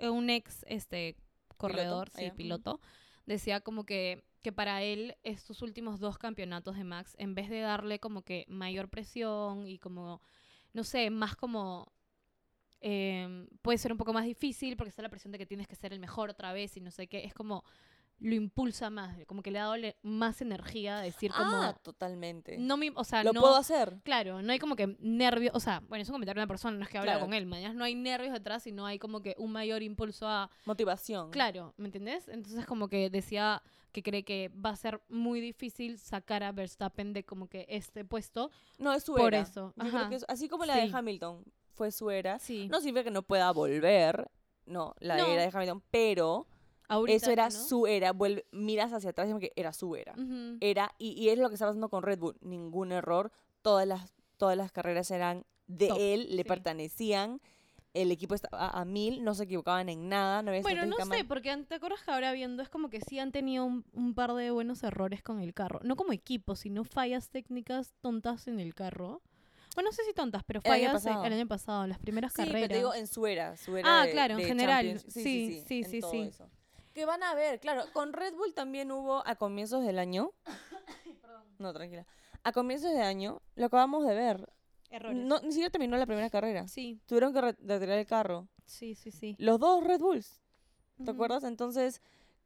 [0.00, 1.16] un ex este
[1.56, 2.80] corredor, Ah, sí, piloto,
[3.26, 7.60] decía como que, que para él estos últimos dos campeonatos de Max, en vez de
[7.60, 10.22] darle como que mayor presión y como,
[10.72, 11.92] no sé, más como...
[12.80, 15.74] em, puede ser un poco más difícil porque está la presión de que tienes que
[15.76, 17.64] ser el mejor otra vez y no sé qué, es como
[18.20, 22.58] lo impulsa más, como que le ha dado más energía a decir como Ah, totalmente.
[22.58, 24.00] no me, o sea, lo no, puedo hacer.
[24.02, 26.76] Claro, no hay como que nervios, o sea, bueno, es un comentario de una persona,
[26.76, 27.26] no es que habla Claro.
[27.26, 30.50] con él, mañana no hay nervios detrás, sino hay como que un mayor impulso a,
[30.64, 31.30] Motivación.
[31.30, 32.26] claro, ¿me entendés?
[32.26, 33.62] Entonces como que decía
[33.92, 38.04] que cree que va a ser muy difícil sacar a Verstappen de como que este
[38.04, 38.50] puesto.
[38.78, 39.42] No, es su Por era.
[39.42, 40.88] eso, Yo creo que es- así como la Sí.
[40.90, 41.44] de Hamilton
[41.78, 42.38] fue su era.
[42.40, 42.68] Sí.
[42.68, 44.28] No significa que no pueda volver,
[44.66, 45.26] no, la No.
[45.26, 46.46] era de Hamilton, pero
[46.88, 47.50] Ahorita, eso era ¿no?
[47.50, 48.12] su era.
[48.12, 50.14] Vuelve, miras hacia atrás y que era su era.
[50.60, 52.36] Era, y, y es lo que está pasando con Red Bull.
[52.40, 53.30] Ningún error.
[53.62, 56.48] Todas las, todas las carreras eran de Top, él, le sí.
[56.48, 57.40] pertenecían.
[57.94, 60.42] El equipo estaba a, mil, no se equivocaban en nada.
[60.42, 63.18] No había Bueno, no sé, porque te acuerdas que ahora viendo es como que sí
[63.18, 65.80] han tenido un, un par de buenos errores con el carro.
[65.82, 69.22] No como equipo, sino fallas técnicas tontas en el carro.
[69.74, 71.24] Bueno, no sé si tontas, pero El año eh, pasado.
[71.24, 72.62] el año pasado, en las primeras Sí, carreras.
[72.62, 73.56] pero te digo en su era.
[73.56, 75.00] Su era Ah, de- claro, en general.
[75.08, 76.18] Sí, sí, sí, sí.
[76.20, 76.48] eso.
[76.94, 80.32] Que van a ver, claro, con Red Bull también hubo a comienzos del año.
[81.58, 82.06] No, tranquila.
[82.44, 84.48] A comienzos de año, lo acabamos de ver.
[84.90, 85.16] Errores.
[85.18, 86.68] No, ni siquiera terminó la primera carrera.
[86.68, 88.46] Sí, Tuvieron que re- retirar el carro.
[88.64, 89.34] sí, sí, sí.
[89.38, 90.40] Los dos Red Bulls.
[91.04, 91.42] ¿Te acuerdas?
[91.44, 92.00] Entonces,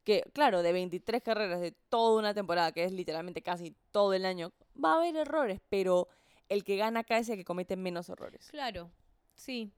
[0.04, 4.24] que claro, de 23 carreras de toda una temporada, que es literalmente casi todo el
[4.24, 4.50] año,
[4.82, 6.08] va a haber errores, pero
[6.52, 8.48] el que gana acá es el que comete menos errores.
[8.50, 8.90] Claro,
[9.34, 9.72] sí.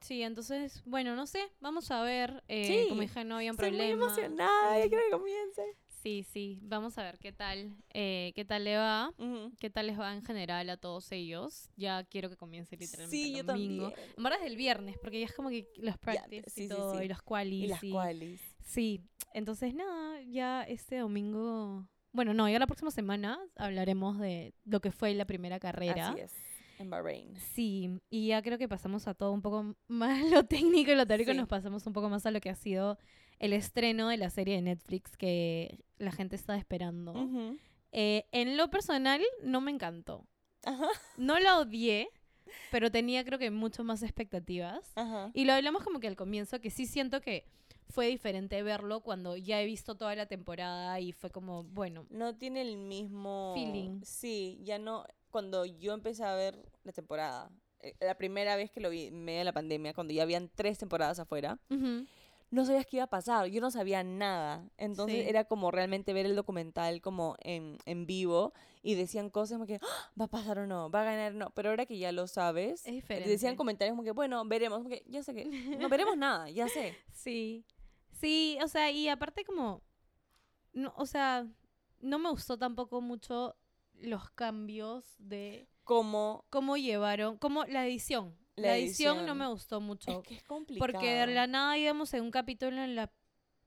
[0.00, 2.44] Sí, entonces, bueno, no sé, vamos a ver.
[2.46, 4.04] eh, Sí, como dije, no había Estoy muy problema.
[4.04, 5.62] emocionada, ya quiero que comience.
[5.88, 9.12] Sí, sí, vamos a ver qué tal, eh, qué tal le va,
[9.58, 11.68] qué tal les va en general a todos ellos.
[11.74, 13.90] Ya quiero que comience literalmente Sí, el yo domingo.
[13.90, 14.14] también.
[14.16, 16.96] En verdad es el viernes, porque ya es como que los practice sí, y todo,
[16.96, 17.04] sí.
[17.04, 17.64] y los qualis.
[17.64, 18.40] Y las cuales.
[18.62, 19.00] Sí,
[19.34, 21.88] entonces nada, ya este domingo...
[22.18, 26.08] Bueno, no, ya la próxima semana hablaremos de lo que fue la primera carrera.
[26.08, 26.32] Así es,
[26.80, 27.36] en Bahrein.
[27.36, 31.06] Sí, y ya creo que pasamos a todo un poco más lo técnico y lo
[31.06, 31.36] teórico, Sí.
[31.36, 32.98] nos pasamos un poco más a lo que ha sido
[33.38, 37.14] el estreno de la serie de Netflix que la gente está esperando.
[37.92, 40.26] Eh, en lo personal, no me encantó.
[40.64, 42.08] Ajá, No la odié,
[42.72, 44.90] pero tenía creo que mucho más expectativas.
[44.96, 45.30] ajá.
[45.34, 47.44] Y lo hablamos como que al comienzo, que sí siento que
[47.88, 52.36] fue diferente verlo cuando ya he visto toda la temporada y fue como, bueno, No
[52.36, 54.00] tiene el mismo Feeling.
[54.02, 55.04] Sí, ya no.
[55.30, 59.24] Cuando yo empecé a ver la temporada, eh, la primera vez que lo vi en
[59.24, 62.06] medio de la pandemia, cuando ya habían tres temporadas afuera, ujú,
[62.50, 63.46] no sabías qué iba a pasar.
[63.48, 64.66] Yo no sabía nada.
[64.78, 65.28] Entonces Sí.
[65.28, 69.80] era como realmente ver el documental como en, en vivo y decían cosas como que
[69.82, 71.50] "Ah, va a pasar o no, va a ganar o no.
[71.50, 73.28] Pero ahora que ya lo sabes, es diferente.
[73.28, 74.78] decían comentarios como que bueno, veremos.
[74.78, 75.44] Como que ya sé que
[75.78, 76.94] no veremos nada, ya sé.
[77.12, 77.64] Sí,
[78.20, 79.82] sí, o sea, y aparte como,
[80.72, 81.46] no, o sea,
[82.00, 83.56] no me gustó tampoco mucho
[83.94, 88.36] los cambios de Como cómo llevaron, como la edición.
[88.56, 89.24] La La, edición.
[89.26, 90.10] no me gustó mucho.
[90.20, 90.92] es que es complicado.
[90.92, 93.10] porque de la nada íbamos en un capítulo en la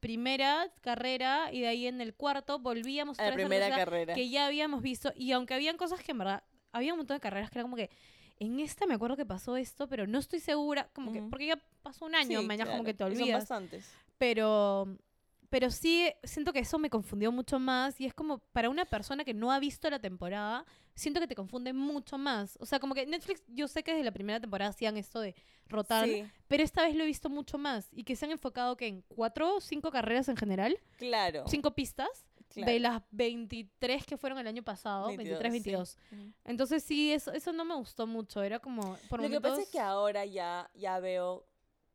[0.00, 4.14] primera carrera y de ahí en el cuarto volvíamos a la a primera carrera.
[4.14, 5.12] que ya habíamos visto.
[5.16, 7.76] Y aunque habían cosas que en verdad, había un montón de carreras que era como
[7.76, 7.90] que,
[8.38, 11.58] en esta me acuerdo que pasó esto, pero no estoy segura, como que, porque ya
[11.82, 13.40] pasó un año, Sí, mañana como que te claro, y Son olvidas.
[13.42, 13.90] bastantes.
[14.22, 14.86] Pero,
[15.50, 19.24] pero sí siento que eso me confundió mucho más y es como para una persona
[19.24, 22.56] que no ha visto la temporada, siento que te confunde mucho más.
[22.60, 25.34] O sea, como que Netflix, yo sé que desde la primera temporada hacían esto de
[25.66, 28.76] rotar, Sí, pero esta vez lo he visto mucho más y que se han enfocado
[28.76, 31.42] que en cuatro o cinco carreras en general, claro.
[31.48, 32.24] cinco pistas.
[32.48, 32.70] claro.
[32.70, 35.98] De las 23 que fueron el año pasado, 23, 22.
[36.12, 36.32] Ujú.
[36.44, 38.40] Entonces sí, eso, eso no me gustó mucho.
[38.40, 41.44] Era como, por Lo que pasa es que ahora ya, ya veo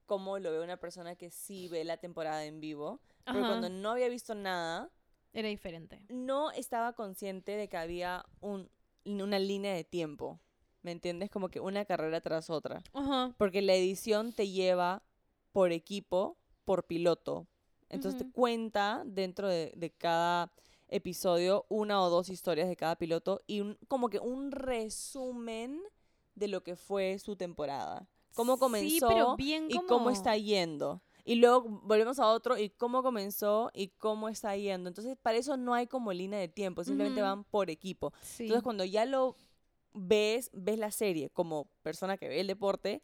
[0.08, 3.00] cómo lo ve una persona que sí ve la temporada en vivo.
[3.26, 4.90] Ajá, cuando no había visto nada,
[5.34, 6.02] era diferente.
[6.10, 8.72] no estaba consciente de que había un,
[9.06, 10.40] una línea de tiempo.
[10.82, 11.30] ¿Me entiendes?
[11.30, 12.82] Como que una carrera tras otra.
[12.94, 13.36] Ajá.
[13.38, 15.04] Porque la edición te lleva
[15.52, 17.46] por equipo, por piloto.
[17.90, 20.52] Entonces te cuenta dentro de, de cada
[20.90, 25.82] episodio una o dos historias de cada piloto y un, como que un resumen
[26.36, 28.08] de lo que fue su temporada.
[28.38, 31.02] Cómo Sí, comenzó pero bien y cómo está yendo.
[31.26, 34.88] Y luego volvemos a otro y cómo comenzó y cómo está yendo.
[34.88, 38.14] Entonces, para eso no hay como línea de tiempo, simplemente van por equipo.
[38.22, 38.44] Sí.
[38.44, 39.36] Entonces, cuando ya lo
[39.94, 43.02] ves, ves la serie como persona que ve el deporte,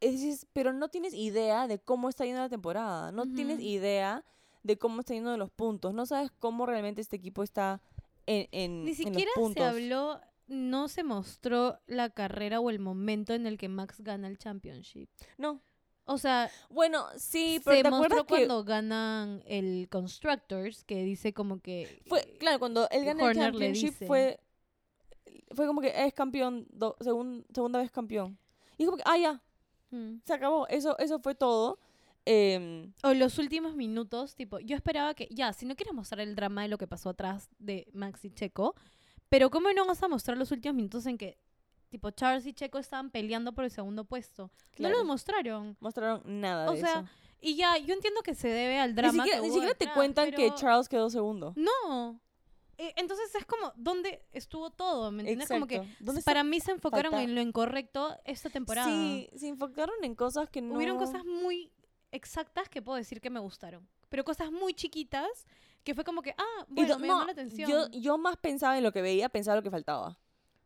[0.00, 4.24] es, dices, pero no tienes idea de cómo está yendo la temporada, no tienes idea
[4.62, 7.82] de cómo está yendo los puntos, no sabes cómo realmente este equipo está
[8.26, 9.62] en, en, Ni en siquiera los puntos.
[9.62, 10.20] se habló,
[10.52, 15.08] no se mostró la carrera o el momento en el que Max gana el championship.
[15.38, 15.60] No.
[16.04, 21.32] O sea, Bueno, sí, pero se ¿te mostró que cuando ganan el Constructors, que dice
[21.32, 22.02] como que...
[22.06, 24.38] fue, claro, cuando él gana el Horner championship fue
[25.54, 28.38] fue como que es campeón, do- segun- segunda vez campeón.
[28.78, 29.42] Y es como que, ah, ya,
[29.90, 30.20] Mm.
[30.24, 30.66] se acabó.
[30.68, 31.78] Eso, eso fue todo.
[32.24, 36.34] Em, O los últimos minutos, tipo, yo esperaba que, ya, si no quieres mostrar el
[36.34, 38.74] drama de lo que pasó atrás de Max y Checo,
[39.32, 41.38] pero ¿cómo no vas a mostrar los últimos minutos en que,
[41.88, 44.50] tipo, Charles y Checo estaban peleando por el segundo puesto?
[44.78, 45.74] No lo mostraron.
[45.80, 47.08] mostraron nada O de sea, eso.
[47.40, 49.24] Y ya, yo entiendo que se debe al Ni drama.
[49.24, 51.54] siquiera, que ni hubo siquiera te detrás, cuentan que Charles quedó segundo.
[51.56, 52.20] No.
[52.76, 55.10] Eh, Entonces es como, ¿dónde estuvo todo?
[55.10, 55.48] ¿Me entiendes?
[55.48, 55.96] Como que Exacto.
[56.04, 56.30] ¿Dónde está?
[56.30, 57.24] para mí se enfocaron falta?
[57.24, 58.86] en lo incorrecto esta temporada.
[58.86, 60.74] Sí, se enfocaron en cosas que no...
[60.74, 61.72] Hubieron cosas muy
[62.10, 63.88] exactas que puedo decir que me gustaron.
[64.10, 65.46] Pero cosas muy chiquitas
[65.84, 67.70] que fue como que, ah, Y bueno, me no, llamó la atención.
[67.70, 70.18] Yo, yo más pensaba en lo que veía, pensaba lo que faltaba.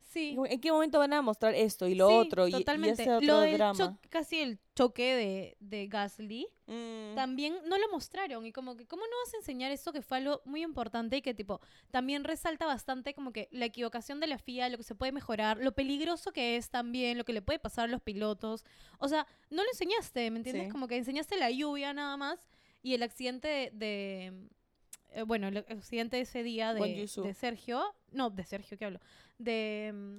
[0.02, 0.36] sí.
[0.48, 3.02] ¿En qué momento van a mostrar esto y lo sí, otro y, y totalmente.
[3.02, 3.98] ese otro lo del drama?
[4.08, 8.44] casi el choque de, de Gasly, Mm, también no lo mostraron.
[8.44, 11.22] Y como que, ¿cómo no vas a enseñar eso que fue algo muy importante y
[11.22, 11.60] que, tipo,
[11.92, 15.58] también resalta bastante como que la equivocación de la FIA, lo que se puede mejorar,
[15.58, 18.64] lo peligroso que es también, lo que le puede pasar a los pilotos.
[18.98, 20.64] O sea, no lo enseñaste, ¿me entiendes?
[20.64, 20.70] Sí.
[20.72, 22.48] Como que enseñaste la lluvia nada más
[22.82, 23.70] y el accidente de...
[23.74, 24.48] de-
[25.16, 26.80] eh, bueno, el accidente de ese día de,
[27.22, 27.82] de Sergio.
[28.12, 29.00] No, de Sergio, ¿qué hablo?
[29.38, 29.90] De...
[29.94, 30.18] mm,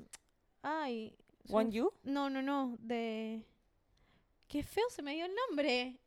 [0.63, 1.15] Ay.
[1.49, 1.91] Wan Yu?
[2.03, 3.45] no, no, no, de...
[4.47, 5.97] Qué feo se me dio el nombre.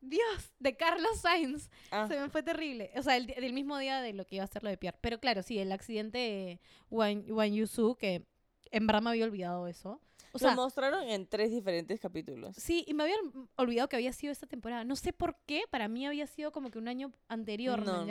[0.00, 1.70] Dios, de Carlos Sainz.
[1.90, 2.90] Ah, Se me fue terrible.
[2.96, 4.98] O sea, el, del mismo día de lo que iba a ser lo de Pierre.
[5.00, 6.60] Pero claro, sí, el accidente de
[6.90, 8.24] Wan, Wan Yusu, que
[8.70, 10.00] en verdad me había olvidado eso.
[10.32, 12.56] O sea, lo mostraron en tres diferentes capítulos.
[12.56, 13.16] sí, y me había
[13.56, 14.84] olvidado que había sido esta temporada.
[14.84, 18.06] No sé por qué, para mí había sido como que un año anterior, no.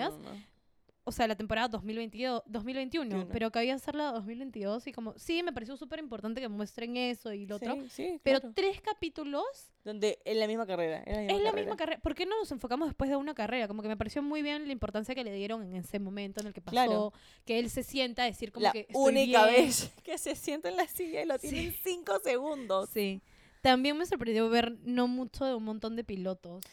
[1.06, 3.32] O sea, la temporada 2022, 2021, 21.
[3.34, 6.98] pero que había ser la 2022 y como, sí, me pareció súper importante que muestren
[6.98, 7.78] eso y lo otro.
[7.90, 8.54] Sí, Pero claro.
[8.56, 9.44] tres capítulos
[9.84, 11.04] Donde en la misma carrera.
[11.08, 12.00] La misma es la misma carrera.
[12.02, 13.68] ¿Por qué no nos enfocamos después de una carrera?
[13.68, 16.48] Como que me pareció muy bien la importancia que le dieron en ese momento en
[16.48, 16.74] el que pasó.
[16.74, 17.14] Claro.
[17.46, 19.66] Que él se sienta a decir como la que única bien.
[19.66, 21.80] vez que se sienta en la silla y lo tiene en Sí.
[21.84, 22.90] cinco segundos.
[22.94, 23.22] Sí.
[23.62, 26.64] También me sorprendió ver no mucho de un montón de pilotos.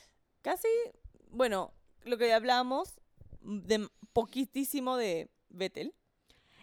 [0.42, 0.68] Casi,
[1.30, 1.72] bueno,
[2.04, 3.00] lo que hablábamos,
[3.46, 5.94] de poquitísimo de Vettel.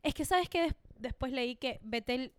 [0.04, 0.62] Es que, ¿sabes qué?
[0.64, 2.34] Des- después leí que Vettel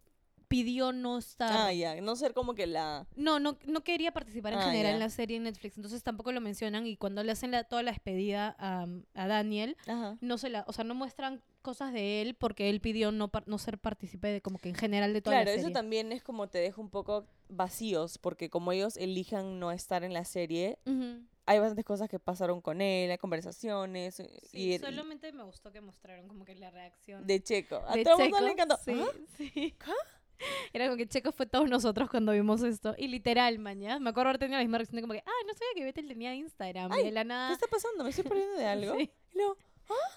[0.48, 1.50] pidió no estar...
[1.52, 3.06] Ah, ya, no ser como que la...
[3.16, 6.30] No, no, no quería participar en Ah, general en la serie en Netflix, entonces tampoco
[6.32, 10.18] lo mencionan y cuando le hacen la- toda la despedida a, a Daniel, Ajá.
[10.20, 13.48] no se la, o sea, no muestran cosas de él porque él pidió no, par-
[13.48, 15.74] no ser partícipe de como que en general de toda Claro, la eso serie.
[15.74, 20.12] también es como te deja un poco vacíos, porque como ellos elijan no estar en
[20.12, 21.22] la serie, Ujú.
[21.46, 25.70] Hay bastantes cosas que pasaron con él, hay conversaciones eh, Sí, y solamente me gustó
[25.72, 27.82] que mostraron como que la reacción de Checo.
[27.86, 28.76] A de todo el mundo le encantó.
[28.84, 29.08] Sí, ¿Ah?
[29.36, 29.74] sí.
[30.72, 32.94] Era como que Checo fue todos nosotros cuando vimos esto.
[32.98, 34.00] Y literal, mañana.
[34.00, 36.08] Me acuerdo haber tenido la misma reacción de como que, ah, no sabía que Vettel
[36.08, 36.90] tenía Instagram.
[36.92, 38.02] Ay, de la ¿Qué nada, está pasando?
[38.04, 38.94] ¿Me estoy perdiendo de algo?
[38.96, 39.10] Sí.
[39.32, 39.56] Y luego,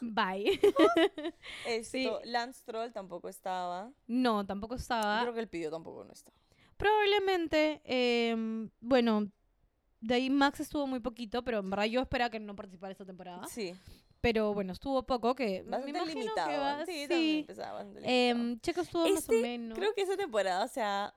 [0.02, 0.60] bye.
[1.68, 2.10] esto, Sí.
[2.26, 3.92] Lance Troll tampoco estaba.
[4.08, 5.22] no, tampoco Yo estaba.
[5.22, 6.36] creo que el pidió tampoco no estaba.
[6.78, 9.30] Probablemente, em, bueno,
[10.00, 13.06] de ahí Max estuvo muy poquito, pero en verdad yo esperaba que no participara esta
[13.06, 13.48] temporada.
[13.48, 13.74] Sí,
[14.22, 16.50] Pero bueno, estuvo poco, que me bastante imagino limitado.
[16.50, 16.86] que va...
[16.86, 17.46] sí, sí.
[17.48, 18.04] bastante limitado.
[18.04, 19.78] Em, Checo estuvo más o Este, menos.
[19.78, 21.14] Creo que esa temporada se ha,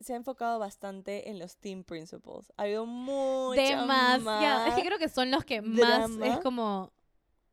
[0.00, 2.52] se ha enfocado bastante en los team principles.
[2.56, 4.66] Ha habido mucha Demasiado.
[4.66, 6.92] Es que creo que son los que más es como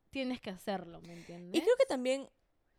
[0.10, 1.56] tienes que hacerlo, ¿me entiendes?
[1.60, 2.30] Y creo que también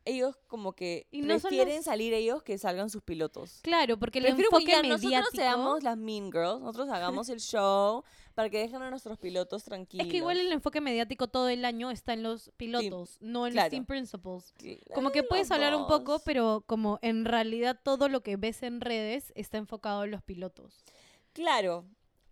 [0.09, 3.61] ellos como que Y no prefieren los- salir ellos que salgan sus pilotos.
[3.62, 7.28] Claro, porque el Prefiero que enfoque ya mediático nosotros seamos las mean girls, nosotros hagamos
[7.28, 8.02] el show
[8.34, 10.06] para que dejen a nuestros pilotos tranquilos.
[10.06, 13.52] es que igual el enfoque mediático todo el año está en los pilotos, no en
[13.52, 13.66] claro.
[13.66, 14.54] los team principles.
[14.94, 18.80] Como que puedes hablar un poco, pero como en realidad todo lo que ves en
[18.80, 20.84] redes está enfocado en los pilotos.
[21.32, 21.84] Claro,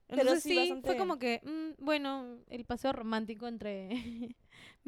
[0.09, 3.89] Pero Entonces sí, fue como que, mm, bueno, el paseo romántico entre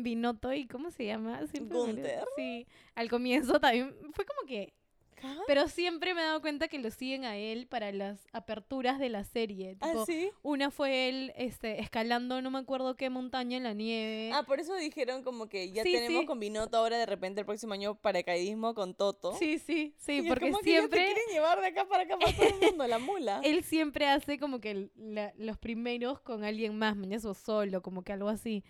[0.03, 1.47] Binotto y ¿cómo se llama?
[1.49, 1.77] Siempre.
[1.79, 2.25] Gunther.
[2.37, 4.73] Sí, al comienzo también fue como que,
[5.21, 5.37] ¿Ah?
[5.49, 9.09] pero siempre me he dado cuenta que lo siguen a él para las aperturas de
[9.09, 9.77] la serie.
[9.81, 10.31] ¿Ah, sí?
[10.43, 14.31] Una fue él este, escalando no me acuerdo qué montaña en la nieve.
[14.33, 16.27] Ah, por eso dijeron como que ya Sí, tenemos sí.
[16.27, 19.33] con Binotto ahora de repente el próximo año paracaidismo con Toto.
[19.35, 21.89] Sí, sí, sí, Y es porque como que ya te siempre quieren llevar de acá
[21.89, 23.41] para acá para todo el mundo, la mula.
[23.45, 28.03] él siempre hace como que la- los primeros con alguien más, mañana o solo, como
[28.05, 28.63] que algo así.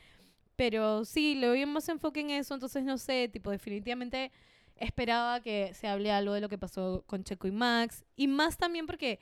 [0.59, 4.33] Pero sí, le doy más enfoque en eso, entonces no sé, tipo, definitivamente
[4.75, 8.05] esperaba que se hable algo de lo que pasó con Checo y Max.
[8.17, 9.21] Y más también porque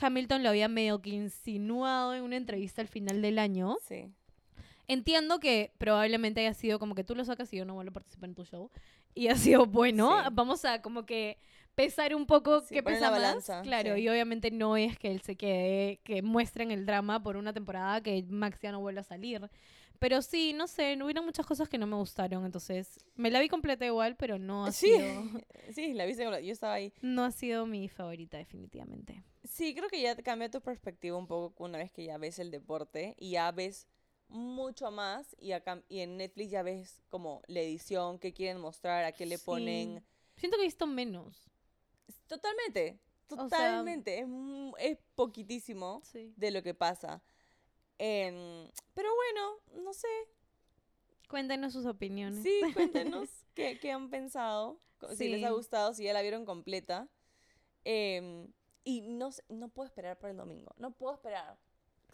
[0.00, 3.76] Hamilton lo había medio que insinuado en una entrevista al final del año.
[3.86, 4.06] Sí.
[4.86, 7.92] Entiendo que probablemente haya sido como que tú lo sacas y yo no vuelvo a
[7.92, 8.70] participar en tu show.
[9.14, 10.16] Y ha sido bueno.
[10.22, 10.28] Sí.
[10.32, 11.36] Vamos a como que
[11.74, 13.20] pesar un poco Sí, poner pesa la más.
[13.20, 14.00] balanza, Claro, sí.
[14.00, 18.00] y obviamente no es que él se quede, que muestren el drama por una temporada
[18.02, 19.48] que Max ya no vuelva a salir.
[19.98, 23.40] Pero sí, no sé, no hubieron muchas cosas que no me gustaron, entonces me la
[23.40, 24.86] vi completa igual, pero no ha Sí.
[24.88, 24.98] sido
[25.74, 26.92] Sí, la viste, yo estaba ahí.
[27.02, 29.24] no ha sido mi favorita definitivamente.
[29.44, 32.38] Sí, creo que ya te cambia tu perspectiva un poco una vez que ya ves
[32.38, 33.88] el deporte y ya ves
[34.28, 39.04] mucho más y, acá, y en Netflix ya ves como la edición, qué quieren mostrar,
[39.04, 39.44] a qué le Sí.
[39.46, 40.04] ponen.
[40.36, 41.50] Siento que he visto menos.
[42.26, 42.98] Totalmente,
[43.30, 44.18] O sea- totalmente.
[44.20, 44.26] es,
[44.78, 46.32] es poquitísimo Sí.
[46.36, 47.22] de lo que pasa.
[47.98, 50.08] Em, pero bueno, no sé.
[51.28, 52.42] Cuéntenos sus opiniones.
[52.42, 55.54] Sí, cuéntenos qué, qué han pensado, co- si les ha Sí.
[55.54, 57.08] gustado, si ya la vieron completa.
[57.84, 58.52] Em,
[58.84, 60.74] y no, no puedo esperar para el domingo.
[60.78, 61.58] No puedo esperar.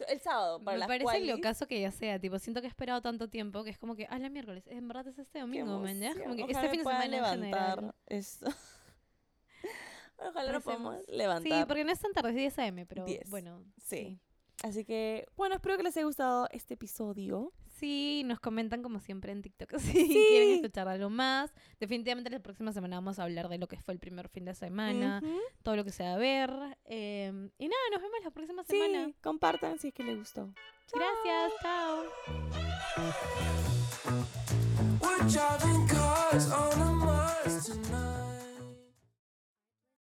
[0.09, 1.29] El sábado, para Me las parece qualis.
[1.29, 3.95] lo caso que ya sea, tipo, siento que he esperado tanto tiempo que es como
[3.95, 6.13] que, ah, la miércoles, en verdad es este domingo, man, ¿ya?
[6.21, 8.47] Como que Ojalá este fin de semana levantar esto.
[10.17, 11.59] Ojalá lo podamos levantar.
[11.61, 13.63] Sí, porque no es tan tarde, es 10 AM, pero 10, bueno.
[13.77, 14.19] sí.
[14.63, 17.51] Así que, bueno, espero que les haya gustado este episodio.
[17.77, 21.51] Sí, nos comentan como siempre en TikTok si quieren escuchar algo más.
[21.79, 24.55] Definitivamente la próxima semana vamos a hablar de lo que fue el primer fin de
[24.55, 25.21] semana,
[25.61, 26.51] todo lo que se va a ver.
[26.85, 29.11] eh, y nada, nos vemos la próxima Sí, semana.
[29.21, 30.49] compartan si es que les gustó.
[30.93, 32.03] Gracias, chao.